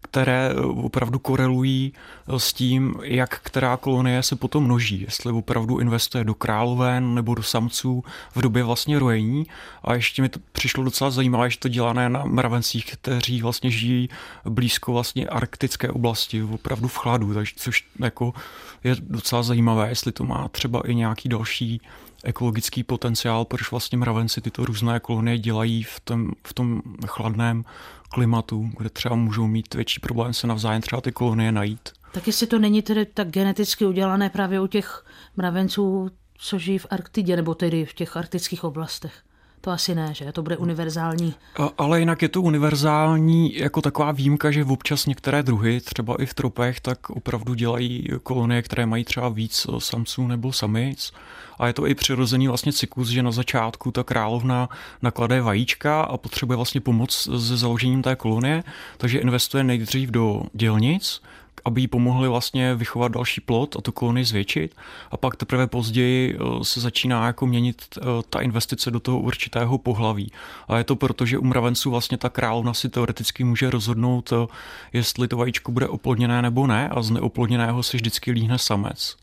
které 0.01 0.51
eh, 0.51 0.61
opravdu 0.61 1.19
korelují 1.19 1.93
eh, 1.93 2.39
s 2.39 2.53
tím, 2.53 2.95
jak 3.03 3.41
která 3.41 3.77
kolonie 3.77 4.23
se 4.23 4.37
potom 4.37 4.65
množí, 4.65 5.01
jestli 5.01 5.33
opravdu 5.33 5.79
investuje 5.79 6.25
do 6.25 6.35
královen 6.35 7.15
nebo 7.15 7.35
do 7.35 7.43
samců 7.43 8.05
v 8.35 8.43
době 8.43 8.63
vlastně 8.63 8.99
rojení. 8.99 9.47
A 9.85 9.95
ještě 9.95 10.23
mi 10.23 10.29
to 10.29 10.41
přišlo 10.53 10.85
docela 10.85 11.11
zajímavé, 11.11 11.51
že 11.51 11.59
to 11.59 11.69
dělané 11.69 12.09
na 12.09 12.25
mravencích, 12.25 12.93
kteří 12.93 13.43
vlastně 13.43 13.71
žijí 13.71 14.09
blízko 14.45 14.93
vlastně 14.93 15.27
arktické 15.27 15.91
oblasti, 15.91 16.43
opravdu 16.43 16.89
v 16.89 16.97
chladu, 16.97 17.35
takže 17.35 17.53
což 17.57 17.85
jako 17.99 18.33
je 18.85 18.97
docela 19.01 19.43
zajímavé, 19.43 19.89
jestli 19.89 20.13
to 20.13 20.25
má 20.25 20.49
třeba 20.49 20.81
i 20.87 20.95
nějaký 20.95 21.29
další 21.29 21.81
ekologický 22.25 22.83
potenciál, 22.83 23.45
proč 23.45 23.71
vlastně 23.71 23.99
mravenci 23.99 24.41
tyto 24.41 24.65
různé 24.65 25.01
kolonie 25.01 25.39
dělají 25.39 25.83
v 25.83 26.01
tom, 26.01 26.31
v 26.47 26.55
tom 26.55 26.83
chladném 27.07 27.65
klimatu, 28.09 28.71
kde 28.79 28.91
třeba 28.91 29.15
můžou 29.15 29.47
mít 29.47 29.75
větší 29.75 30.01
problém 30.01 30.35
se 30.35 30.47
navzájem 30.47 30.83
třeba 30.83 31.01
ty 31.01 31.13
kolonie 31.13 31.53
najít. 31.53 31.89
Tak 32.13 32.27
jestli 32.27 32.47
to 32.47 32.59
není 32.59 32.83
tedy 32.83 33.07
tak 33.07 33.29
geneticky 33.29 33.87
udělané 33.87 34.31
právě 34.31 34.61
u 34.61 34.67
těch 34.67 35.05
mravenců 35.37 36.11
co 36.41 36.59
žijí 36.59 36.79
v 36.79 36.87
Arktidě, 36.91 37.37
nebo 37.37 37.55
tedy 37.55 37.85
v 37.85 37.95
těch 37.95 38.17
arktických 38.17 38.65
oblastech. 38.65 39.23
To 39.61 39.71
asi 39.71 39.95
ne, 39.95 40.15
že? 40.15 40.33
To 40.33 40.43
bude 40.43 40.57
univerzální. 40.57 41.35
A, 41.59 41.71
ale 41.79 42.01
jinak 42.01 42.23
je 42.23 42.29
to 42.29 42.43
univerzální 42.43 43.57
jako 43.57 43.83
taková 43.83 44.13
výjimka, 44.13 44.51
že 44.51 44.65
občas 44.65 45.07
některé 45.07 45.43
druhy, 45.43 45.81
třeba 45.81 46.23
i 46.23 46.27
v 46.27 46.35
tropech, 46.35 46.81
tak 46.81 47.11
opravdu 47.11 47.55
dělají 47.55 48.09
kolonie, 48.23 48.63
které 48.63 48.87
mají 48.87 49.05
třeba 49.05 49.29
víc 49.29 49.67
samců 49.79 50.27
nebo 50.27 50.53
samic. 50.53 51.13
A 51.59 51.67
je 51.67 51.73
to 51.73 51.87
i 51.87 51.95
přirozený 51.95 52.49
vlastně 52.49 52.73
cyklus, 52.73 53.09
že 53.09 53.23
na 53.23 53.31
začátku 53.31 53.91
ta 53.91 54.05
královna 54.05 54.69
naklade 55.03 55.41
vajíčka 55.41 56.03
a 56.03 56.17
potřebuje 56.17 56.57
vlastně 56.57 56.81
pomoc 56.81 57.29
se 57.39 57.57
založením 57.57 58.03
té 58.03 58.17
kolonie, 58.17 58.65
takže 58.97 59.19
investuje 59.19 59.65
nejdřív 59.65 60.11
do 60.11 60.43
dělnic, 60.53 61.23
aby 61.65 61.81
jí 61.81 61.89
pomohli 61.89 62.29
vlastně 62.29 62.75
vychovat 62.75 63.13
další 63.13 63.41
plot 63.41 63.77
a 63.77 63.81
tu 63.81 63.93
kolonii 63.93 64.25
zvětšit 64.25 64.77
a 65.11 65.17
pak 65.17 65.37
teprve 65.37 65.67
později 65.67 66.35
eh, 66.35 66.65
se 66.65 66.81
začíná 66.81 67.27
jako 67.27 67.47
měnit 67.47 67.83
eh, 67.99 68.03
ta 68.31 68.41
investice 68.41 68.91
do 68.91 69.01
toho 69.01 69.21
určitého 69.21 69.79
pohlaví. 69.79 70.33
A 70.69 70.79
je 70.79 70.85
to 70.85 70.97
proto, 70.97 71.27
že 71.27 71.39
u 71.39 71.45
mravenců 71.45 71.91
vlastně 71.91 72.19
ta 72.19 72.29
královna 72.29 72.75
si 72.75 72.89
teoreticky 72.89 73.45
může 73.45 73.71
rozhodnout, 73.71 74.33
eh, 74.33 74.47
jestli 74.93 75.29
to 75.29 75.37
vajíčko 75.37 75.73
bude 75.73 75.89
oplodněné 75.89 76.43
nebo 76.43 76.67
ne 76.67 76.89
a 76.89 77.03
z 77.03 77.11
neoplodněného 77.11 77.83
se 77.83 77.97
vždycky 77.97 78.31
líhne 78.31 78.59
samec. 78.59 79.17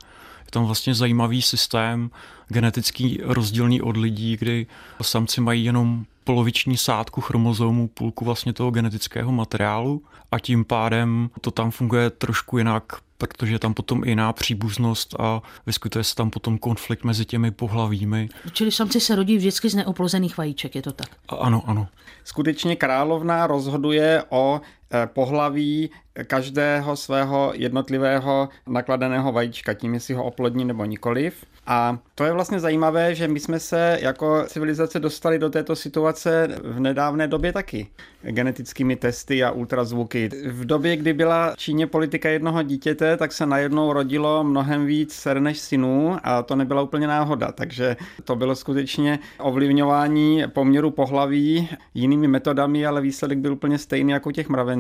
Je 0.45 0.51
tam 0.51 0.65
vlastně 0.65 0.95
zajímavý 0.95 1.41
systém, 1.41 2.09
genetický 2.47 3.19
rozdílný 3.23 3.81
od 3.81 3.97
lidí, 3.97 4.37
kdy 4.37 4.67
samci 5.01 5.41
mají 5.41 5.65
jenom 5.65 6.05
poloviční 6.27 6.77
sádku 6.77 7.21
chromozomů, 7.21 7.87
půlku 7.87 8.25
vlastně 8.25 8.53
toho 8.53 8.71
genetického 8.71 9.31
materiálu 9.31 10.03
a 10.31 10.39
tím 10.39 10.65
pádem 10.65 11.29
to 11.41 11.51
tam 11.51 11.71
funguje 11.71 12.09
trošku 12.09 12.57
jinak, 12.57 12.83
protože 13.17 13.55
je 13.55 13.59
tam 13.59 13.73
potom 13.73 14.03
i 14.03 14.09
jiná 14.09 14.33
příbuznost 14.33 15.15
a 15.19 15.41
vyskytuje 15.65 16.03
se 16.03 16.15
tam 16.15 16.29
potom 16.29 16.57
konflikt 16.57 17.03
mezi 17.03 17.25
těmi 17.25 17.51
pohlavími. 17.51 18.29
Čili 18.53 18.71
samci 18.71 18.99
se 18.99 19.15
rodí 19.15 19.37
vždycky 19.37 19.69
z 19.69 19.75
neoplozených 19.75 20.37
vajíček, 20.37 20.75
je 20.75 20.81
to 20.81 20.91
tak? 20.91 21.07
A 21.29 21.35
ano, 21.35 21.63
ano. 21.65 21.87
Skutečně 22.23 22.75
královna 22.75 23.47
rozhoduje 23.47 24.23
o 24.29 24.61
pohlaví 25.05 25.89
každého 26.27 26.95
svého 26.95 27.51
jednotlivého 27.55 28.49
nakladeného 28.67 29.31
vajíčka, 29.31 29.73
tím 29.73 29.93
jestli 29.93 30.13
ho 30.13 30.23
oplodní 30.23 30.65
nebo 30.65 30.85
nikoliv. 30.85 31.45
A 31.67 31.97
to 32.15 32.23
je 32.23 32.31
vlastně 32.31 32.59
zajímavé, 32.59 33.15
že 33.15 33.27
my 33.27 33.39
jsme 33.39 33.59
se 33.59 33.97
jako 34.01 34.43
civilizace 34.47 34.99
dostali 34.99 35.39
do 35.39 35.49
této 35.49 35.75
situace 35.75 36.47
v 36.63 36.79
nedávné 36.79 37.27
době 37.27 37.53
taky. 37.53 37.87
Genetickými 38.21 38.95
testy 38.95 39.43
a 39.43 39.51
ultrazvuky. 39.51 40.29
V 40.45 40.65
době, 40.65 40.95
kdy 40.95 41.13
byla 41.13 41.51
v 41.51 41.57
Číně 41.57 41.87
politika 41.87 42.29
jednoho 42.29 42.63
dítěte, 42.63 43.17
tak 43.17 43.31
se 43.31 43.45
najednou 43.45 43.93
rodilo 43.93 44.43
mnohem 44.43 44.85
víc 44.85 45.13
ser 45.13 45.39
než 45.39 45.59
synů 45.59 46.17
a 46.23 46.43
to 46.43 46.55
nebyla 46.55 46.81
úplně 46.81 47.07
náhoda. 47.07 47.51
Takže 47.51 47.97
to 48.23 48.35
bylo 48.35 48.55
skutečně 48.55 49.19
ovlivňování 49.39 50.43
poměru 50.53 50.91
pohlaví 50.91 51.69
jinými 51.93 52.27
metodami, 52.27 52.85
ale 52.85 53.01
výsledek 53.01 53.37
byl 53.37 53.53
úplně 53.53 53.77
stejný 53.77 54.11
jako 54.11 54.31
těch 54.31 54.49
mravenců. 54.49 54.76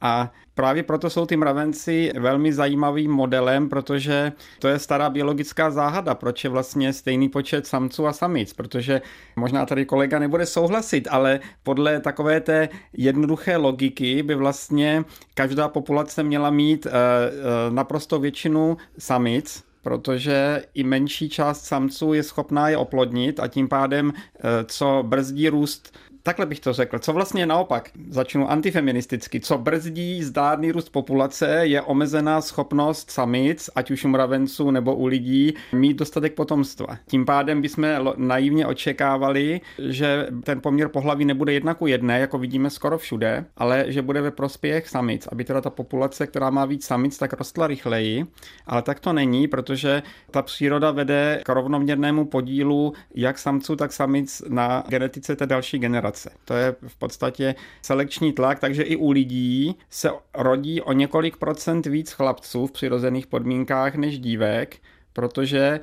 A 0.00 0.32
Právě 0.58 0.82
proto 0.82 1.10
jsou 1.10 1.26
ty 1.26 1.36
mravenci 1.36 2.12
velmi 2.18 2.52
zajímavým 2.52 3.10
modelem, 3.10 3.68
protože 3.68 4.32
to 4.58 4.68
je 4.68 4.78
stará 4.78 5.10
biologická 5.10 5.70
záhada, 5.70 6.14
proč 6.14 6.44
je 6.44 6.50
vlastně 6.50 6.92
stejný 6.92 7.28
počet 7.28 7.66
samců 7.66 8.06
a 8.06 8.12
samic, 8.12 8.52
protože 8.52 9.02
možná 9.36 9.66
tady 9.66 9.84
kolega 9.84 10.18
nebude 10.18 10.46
souhlasit, 10.46 11.08
ale 11.10 11.40
podle 11.62 12.00
takové 12.00 12.40
té 12.40 12.68
jednoduché 12.92 13.56
logiky 13.56 14.22
by 14.22 14.34
vlastně 14.34 15.04
každá 15.34 15.68
populace 15.68 16.22
měla 16.22 16.50
mít 16.50 16.86
eh, 16.86 16.90
eh, 16.90 17.70
naprosto 17.70 18.18
většinu 18.18 18.76
samic, 18.98 19.64
protože 19.82 20.62
i 20.74 20.84
menší 20.84 21.28
část 21.28 21.64
samců 21.64 22.12
je 22.12 22.22
schopná 22.22 22.68
je 22.68 22.76
oplodnit 22.76 23.40
a 23.40 23.48
tím 23.48 23.68
pádem, 23.68 24.12
eh, 24.16 24.40
co 24.64 25.04
brzdí 25.06 25.48
růst 25.48 25.98
takhle 26.28 26.46
bych 26.46 26.60
to 26.60 26.72
řekl. 26.72 26.98
Co 26.98 27.12
vlastně 27.12 27.46
naopak, 27.46 27.90
začnu 28.10 28.50
antifeministicky, 28.50 29.40
co 29.40 29.58
brzdí 29.58 30.22
zdárný 30.22 30.72
růst 30.72 30.88
populace, 30.88 31.60
je 31.62 31.82
omezená 31.82 32.40
schopnost 32.40 33.10
samic, 33.10 33.70
ať 33.74 33.90
už 33.90 34.04
u 34.04 34.08
mravenců 34.08 34.70
nebo 34.70 34.94
u 34.94 35.06
lidí, 35.06 35.54
mít 35.72 35.96
dostatek 35.96 36.34
potomstva. 36.34 36.86
Tím 37.06 37.24
pádem 37.24 37.62
bychom 37.62 37.86
naivně 38.16 38.66
očekávali, 38.66 39.60
že 39.78 40.26
ten 40.44 40.60
poměr 40.60 40.88
pohlaví 40.88 41.24
nebude 41.24 41.52
jedna 41.52 41.74
ku 41.74 41.86
jedné, 41.86 42.20
jako 42.20 42.38
vidíme 42.38 42.70
skoro 42.70 42.98
všude, 42.98 43.44
ale 43.56 43.84
že 43.88 44.02
bude 44.02 44.20
ve 44.20 44.30
prospěch 44.30 44.88
samic, 44.88 45.28
aby 45.32 45.44
teda 45.44 45.60
ta 45.60 45.70
populace, 45.70 46.26
která 46.26 46.50
má 46.50 46.64
víc 46.64 46.86
samic, 46.86 47.18
tak 47.18 47.32
rostla 47.32 47.66
rychleji. 47.66 48.26
Ale 48.66 48.82
tak 48.82 49.00
to 49.00 49.12
není, 49.12 49.48
protože 49.48 50.02
ta 50.30 50.42
příroda 50.42 50.90
vede 50.90 51.40
k 51.44 51.48
rovnoměrnému 51.48 52.24
podílu 52.24 52.92
jak 53.14 53.38
samců, 53.38 53.76
tak 53.76 53.92
samic 53.92 54.42
na 54.48 54.84
genetice 54.88 55.36
té 55.36 55.46
další 55.46 55.78
generace 55.78 56.17
generace. 56.18 56.30
To 56.44 56.54
je 56.54 56.74
v 56.86 56.96
podstatě 56.96 57.54
selekční 57.82 58.32
tlak, 58.32 58.58
takže 58.60 58.82
i 58.82 58.96
u 58.96 59.10
lidí 59.10 59.76
se 59.90 60.10
rodí 60.34 60.80
o 60.80 60.92
několik 60.92 61.36
procent 61.36 61.86
víc 61.86 62.12
chlapců 62.12 62.66
v 62.66 62.72
přirozených 62.72 63.26
podmínkách 63.26 63.94
než 63.94 64.18
dívek, 64.18 64.76
protože 65.12 65.80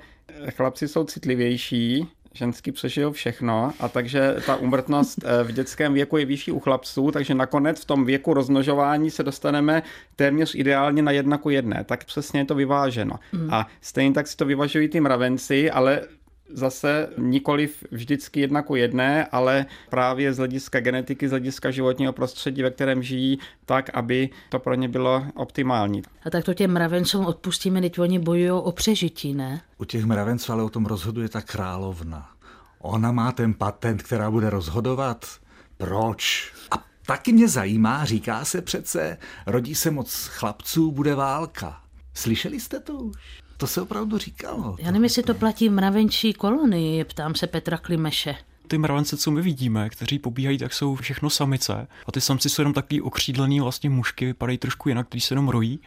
chlapci 0.49 0.87
jsou 0.87 1.03
citlivější, 1.03 2.07
ženský 2.33 2.71
přežijou 2.71 3.11
všechno 3.11 3.73
a 3.79 3.87
takže 3.87 4.35
ta 4.45 4.55
umrtnost 4.55 5.19
eh, 5.23 5.43
v 5.43 5.51
dětském 5.51 5.93
věku 5.93 6.17
je 6.17 6.25
vyšší 6.25 6.51
u 6.51 6.59
chlapců, 6.59 7.11
takže 7.11 7.35
nakonec 7.35 7.81
v 7.81 7.85
tom 7.85 8.05
věku 8.05 8.33
rozmnožování 8.33 9.11
se 9.11 9.23
dostaneme 9.23 9.83
téměř 10.15 10.55
ideálně 10.55 11.01
na 11.01 11.11
jedna 11.11 11.37
ku 11.37 11.49
jedné. 11.49 11.83
Tak 11.83 12.05
přesně 12.05 12.39
je 12.39 12.45
to 12.45 12.55
vyváženo. 12.55 13.15
Mm. 13.31 13.53
A 13.53 13.67
stejně 13.81 14.13
tak 14.13 14.27
si 14.27 14.37
to 14.37 14.45
vyvažují 14.45 14.87
ty 14.87 14.99
mravenci, 14.99 15.71
ale 15.71 16.01
zase 16.53 17.09
nikoliv 17.17 17.83
vždycky 17.91 18.39
jedna 18.39 18.61
ku 18.61 18.75
jedné, 18.75 19.25
ale 19.25 19.65
právě 19.89 20.33
z 20.33 20.37
hlediska 20.37 20.79
genetiky, 20.79 21.27
z 21.27 21.31
hlediska 21.31 21.71
životního 21.71 22.13
prostředí, 22.13 22.63
ve 22.63 22.71
kterém 22.71 23.03
žijí, 23.03 23.39
tak, 23.65 23.89
aby 23.93 24.29
to 24.49 24.59
pro 24.59 24.73
ně 24.73 24.87
bylo 24.87 25.25
optimální. 25.35 26.01
A 26.25 26.29
tak 26.29 26.43
to 26.43 26.53
těm 26.53 26.71
mravencům 26.71 27.25
odpustíme, 27.25 27.81
teď 27.81 27.99
oni 27.99 28.19
bojují 28.19 28.51
o 28.51 28.71
přežití, 28.71 29.33
ne? 29.33 29.61
U 29.77 29.85
těch 29.85 30.05
mravenců 30.05 30.51
ale 30.51 30.63
o 30.63 30.69
tom 30.69 30.85
rozhoduje 30.85 31.29
ta 31.29 31.41
královna. 31.41 32.31
Ona 32.79 33.11
má 33.11 33.31
ten 33.31 33.53
patent, 33.53 34.03
která 34.03 34.31
bude 34.31 34.49
rozhodovat. 34.49 35.25
Proč? 35.77 36.53
A 36.71 36.85
taky 37.05 37.33
mě 37.33 37.47
zajímá, 37.47 38.05
říká 38.05 38.45
se 38.45 38.61
přece, 38.61 39.17
rodí 39.45 39.75
se 39.75 39.91
moc 39.91 40.25
chlapců, 40.25 40.91
bude 40.91 41.15
válka. 41.15 41.81
Slyšeli 42.13 42.59
jste 42.59 42.79
to 42.79 42.93
už? 42.93 43.44
To 43.57 43.67
se 43.67 43.81
opravdu 43.81 44.17
říkalo. 44.17 44.75
Já 44.79 44.85
nevím, 44.85 45.03
jestli 45.03 45.23
to 45.23 45.33
platí 45.33 45.69
mravenčí 45.69 46.33
kolonii, 46.33 47.03
ptám 47.03 47.35
se 47.35 47.47
Petra 47.47 47.77
Klimeše 47.77 48.35
ty 48.67 48.77
mravence, 48.77 49.17
co 49.17 49.31
my 49.31 49.41
vidíme, 49.41 49.89
kteří 49.89 50.19
pobíhají, 50.19 50.57
tak 50.57 50.73
jsou 50.73 50.95
všechno 50.95 51.29
samice. 51.29 51.87
A 52.07 52.11
ty 52.11 52.21
samci 52.21 52.49
jsou 52.49 52.61
jenom 52.61 52.73
takový 52.73 53.01
okřídlený 53.01 53.59
vlastně 53.59 53.89
mušky, 53.89 54.25
vypadají 54.25 54.57
trošku 54.57 54.89
jinak, 54.89 55.07
když 55.09 55.25
se 55.25 55.33
jenom 55.33 55.49
rojí. 55.49 55.79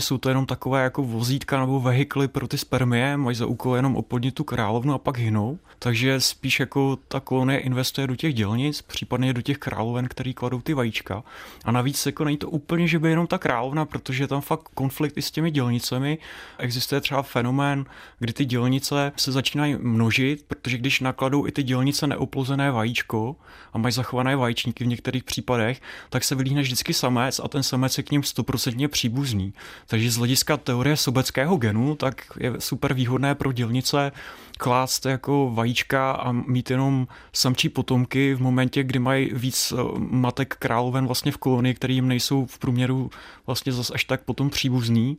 Jsou 0.00 0.18
to 0.18 0.28
jenom 0.28 0.46
takové 0.46 0.82
jako 0.82 1.02
vozítka 1.02 1.60
nebo 1.60 1.80
vehikly 1.80 2.28
pro 2.28 2.48
ty 2.48 2.58
spermie, 2.58 3.16
mají 3.16 3.36
za 3.36 3.46
úkol 3.46 3.76
jenom 3.76 3.96
oplodnit 3.96 4.34
tu 4.34 4.44
královnu 4.44 4.94
a 4.94 4.98
pak 4.98 5.18
hynou. 5.18 5.58
Takže 5.78 6.20
spíš 6.20 6.60
jako 6.60 6.98
ta 7.08 7.20
kolonie 7.20 7.58
investuje 7.58 8.06
do 8.06 8.16
těch 8.16 8.34
dělnic, 8.34 8.82
případně 8.82 9.32
do 9.32 9.42
těch 9.42 9.58
královen, 9.58 10.08
který 10.08 10.34
kladou 10.34 10.60
ty 10.60 10.74
vajíčka. 10.74 11.22
A 11.64 11.72
navíc 11.72 12.06
jako 12.06 12.24
není 12.24 12.36
to 12.36 12.50
úplně, 12.50 12.88
že 12.88 12.98
by 12.98 13.10
jenom 13.10 13.26
ta 13.26 13.38
královna, 13.38 13.84
protože 13.84 14.26
tam 14.26 14.40
fakt 14.40 14.68
konflikt 14.74 15.18
i 15.18 15.22
s 15.22 15.30
těmi 15.30 15.50
dělnicemi. 15.50 16.18
Existuje 16.58 17.00
třeba 17.00 17.22
fenomén, 17.22 17.84
kdy 18.18 18.32
ty 18.32 18.44
dělnice 18.44 19.12
se 19.16 19.32
začínají 19.32 19.76
množit, 19.78 20.44
protože 20.48 20.78
když 20.78 21.00
nakladou 21.00 21.46
i 21.46 21.52
ty 21.52 21.62
dělnice 21.62 22.06
neoplozené 22.06 22.70
vajíčko 22.70 23.36
a 23.72 23.78
mají 23.78 23.92
zachované 23.92 24.36
vajíčníky 24.36 24.84
v 24.84 24.86
některých 24.86 25.24
případech, 25.24 25.80
tak 26.10 26.24
se 26.24 26.34
vylíhne 26.34 26.62
vždycky 26.62 26.94
samec 26.94 27.40
a 27.44 27.48
ten 27.48 27.62
samec 27.62 27.98
je 27.98 28.04
k 28.04 28.10
ním 28.10 28.22
stoprocentně 28.22 28.88
příbuzný. 28.88 29.52
Takže 29.90 30.10
z 30.10 30.16
hlediska 30.16 30.56
teorie 30.56 30.96
sobeckého 30.96 31.56
genu, 31.56 31.94
tak 31.94 32.22
je 32.38 32.52
super 32.58 32.94
výhodné 32.94 33.34
pro 33.34 33.52
dělnice 33.52 34.12
klást 34.58 35.06
jako 35.06 35.50
vajíčka 35.54 36.12
a 36.12 36.32
mít 36.32 36.70
jenom 36.70 37.06
samčí 37.32 37.68
potomky 37.68 38.34
v 38.34 38.40
momentě, 38.40 38.82
kdy 38.82 38.98
mají 38.98 39.30
víc 39.34 39.72
eh, 39.72 39.76
matek 39.98 40.56
královen 40.58 41.06
vlastně 41.06 41.32
v 41.32 41.36
kolonii, 41.36 41.74
který 41.74 41.94
jim 41.94 42.08
nejsou 42.08 42.46
v 42.46 42.58
průměru 42.58 43.10
vlastně 43.46 43.72
zase 43.72 43.94
až 43.94 44.04
tak 44.04 44.22
potom 44.22 44.50
příbuzný 44.50 45.18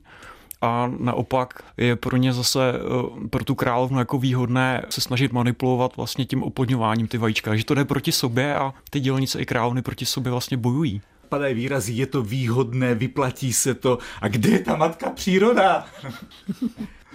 a 0.62 0.91
naopak 0.99 1.63
je 1.77 1.95
pro 1.95 2.17
ně 2.17 2.34
zase, 2.34 2.73
eh, 2.73 3.27
pro 3.27 3.43
tu 3.43 3.55
královnu 3.55 3.99
jako 3.99 4.17
výhodné 4.17 4.86
se 4.89 5.01
snažit 5.01 5.34
manipulovat 5.34 5.97
vlastně 5.97 6.25
tím 6.25 6.43
oplodňováním 6.43 7.07
ty 7.07 7.17
vajíčka. 7.17 7.55
že 7.55 7.65
to 7.65 7.73
jde 7.73 7.86
proti 7.86 8.12
sobě 8.12 8.55
a 8.55 8.73
ty 8.89 8.99
dělnice 8.99 9.41
i 9.41 9.45
královny 9.45 9.81
proti 9.81 10.05
sobě 10.05 10.31
vlastně 10.31 10.57
bojují 10.57 11.01
padají 11.32 11.54
výrazy, 11.56 11.94
je 11.94 12.06
to 12.06 12.24
výhodné, 12.24 12.96
vyplatí 12.96 13.54
se 13.54 13.74
to. 13.74 13.98
A 14.22 14.28
kde 14.28 14.50
je 14.50 14.60
ta 14.60 14.76
matka 14.76 15.10
příroda? 15.10 15.86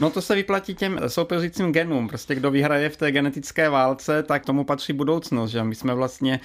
No 0.00 0.10
to 0.10 0.22
se 0.22 0.34
vyplatí 0.34 0.74
těm 0.74 1.00
soupeřícím 1.06 1.72
genům. 1.72 2.08
Prostě 2.08 2.34
kdo 2.34 2.50
vyhraje 2.50 2.88
v 2.88 2.96
té 2.96 3.12
genetické 3.12 3.68
válce, 3.68 4.22
tak 4.22 4.44
tomu 4.44 4.64
patří 4.64 4.92
budoucnost. 4.92 5.50
Že? 5.50 5.64
My 5.64 5.74
jsme 5.74 5.94
vlastně 5.94 6.40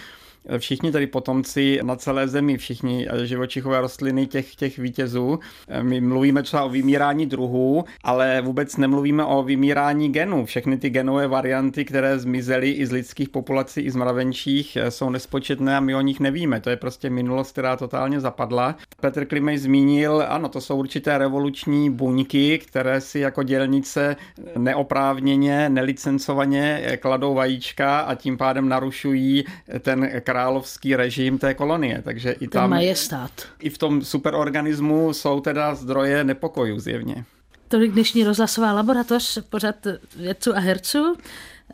všichni 0.58 0.92
tady 0.92 1.08
potomci 1.08 1.80
na 1.84 1.96
celé 1.96 2.28
zemi, 2.28 2.58
všichni 2.58 3.08
živočichové 3.24 3.82
rostliny 3.82 4.28
těch, 4.28 4.56
těch 4.56 4.78
vítězů. 4.78 5.40
My 5.82 6.02
mluvíme 6.02 6.44
třeba 6.44 6.64
o 6.64 6.70
vymírání 6.70 7.26
druhů, 7.26 7.84
ale 8.04 8.42
vůbec 8.42 8.78
nemluvíme 8.78 9.26
o 9.26 9.44
vymírání 9.44 10.12
genů. 10.12 10.46
Všechny 10.46 10.78
ty 10.78 10.90
genové 10.90 11.28
varianty, 11.28 11.86
které 11.86 12.20
zmizely 12.20 12.72
i 12.72 12.86
z 12.86 12.92
lidských 12.92 13.30
populací, 13.30 13.82
i 13.82 13.92
z 13.92 13.96
mravenčích, 13.96 14.78
jsou 14.90 15.10
nespočetné 15.10 15.78
a 15.78 15.80
my 15.80 15.96
o 15.96 16.02
nich 16.02 16.20
nevíme. 16.20 16.62
To 16.62 16.70
je 16.70 16.78
prostě 16.78 17.10
minulost, 17.10 17.52
která 17.52 17.76
totálně 17.78 18.20
zapadla. 18.20 18.76
Petr 19.02 19.26
Klimej 19.26 19.58
zmínil, 19.58 20.24
ano, 20.28 20.50
to 20.50 20.62
jsou 20.62 20.78
určité 20.78 21.18
revoluční 21.18 21.90
buňky, 21.90 22.60
které 22.60 23.02
si 23.02 23.20
jako 23.20 23.44
dělnice 23.44 24.16
neoprávněně, 24.58 25.70
nelicencovaně 25.70 26.98
kladou 27.00 27.34
vajíčka 27.34 28.00
a 28.00 28.16
tím 28.16 28.38
pádem 28.38 28.70
narušují 28.70 29.44
ten 29.80 30.10
královský 30.32 30.96
režim 30.96 31.38
té 31.38 31.54
kolonie, 31.54 32.02
takže 32.02 32.32
i 32.32 32.48
tam... 32.48 32.64
Ten 32.64 32.70
majestát. 32.70 33.32
I 33.60 33.70
v 33.70 33.78
tom 33.78 34.02
superorganismu 34.02 35.14
jsou 35.14 35.40
teda 35.40 35.76
zdroje 35.76 36.24
nepokojů 36.24 36.80
zjevně. 36.80 37.26
Tolik 37.68 37.92
dnešní 37.92 38.24
rozhlasová 38.24 38.74
laboratoř, 38.74 39.40
pořad 39.50 39.76
vědců 40.16 40.56
a 40.56 40.60
herců. 40.60 41.16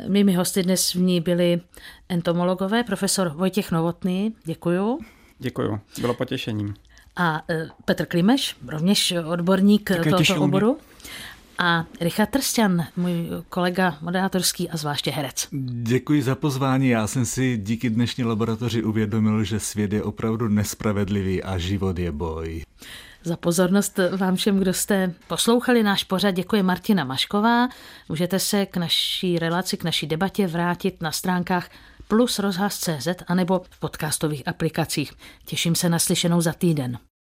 Mými 0.07 0.33
hosty 0.33 0.63
dnes 0.63 0.93
v 0.93 0.99
ní 0.99 1.21
byli 1.21 1.61
entomologové, 2.09 2.83
profesor 2.83 3.29
Vojtěch 3.35 3.71
Novotný, 3.71 4.33
děkuju. 4.45 4.99
Děkuju, 5.39 5.79
bylo 6.01 6.13
potěšením. 6.13 6.73
A 7.15 7.41
e, 7.49 7.67
Petr 7.85 8.05
Klimeš, 8.05 8.55
rovněž 8.67 9.13
odborník 9.27 9.89
Také 9.89 10.09
tohoto 10.09 10.43
oboru. 10.43 10.77
A 11.57 11.85
Richard 12.01 12.29
Trstan, 12.29 12.85
můj 12.95 13.13
kolega 13.49 13.97
moderátorský 14.01 14.69
a 14.69 14.77
zvláště 14.77 15.11
herec. 15.11 15.47
Děkuji 15.83 16.21
za 16.21 16.35
pozvání. 16.35 16.89
Já 16.89 17.07
jsem 17.07 17.25
si 17.25 17.57
díky 17.57 17.89
dnešní 17.89 18.23
laboratoři 18.23 18.83
uvědomil, 18.83 19.43
že 19.43 19.59
svět 19.59 19.93
je 19.93 20.03
opravdu 20.03 20.47
nespravedlivý 20.47 21.43
a 21.43 21.57
život 21.57 21.99
je 21.99 22.11
boj. 22.11 22.63
Za 23.23 23.37
pozornost 23.37 23.99
vám 24.17 24.35
všem, 24.35 24.59
kdo 24.59 24.73
jste 24.73 25.13
poslouchali 25.27 25.83
náš 25.83 26.03
pořad, 26.03 26.31
děkuji 26.31 26.63
Martina 26.63 27.03
Mašková. 27.03 27.69
Můžete 28.09 28.39
se 28.39 28.65
k 28.65 28.77
naší 28.77 29.39
relaci, 29.39 29.77
k 29.77 29.83
naší 29.83 30.07
debatě 30.07 30.47
vrátit 30.47 31.01
na 31.01 31.11
stránkách 31.11 31.69
plus 32.07 32.39
rozhlas.cz 32.39 33.07
anebo 33.27 33.61
v 33.69 33.79
podcastových 33.79 34.47
aplikacích. 34.47 35.13
Těším 35.45 35.75
se 35.75 35.89
na 35.89 35.99
slyšenou 35.99 36.41
za 36.41 36.53
týden. 36.53 36.99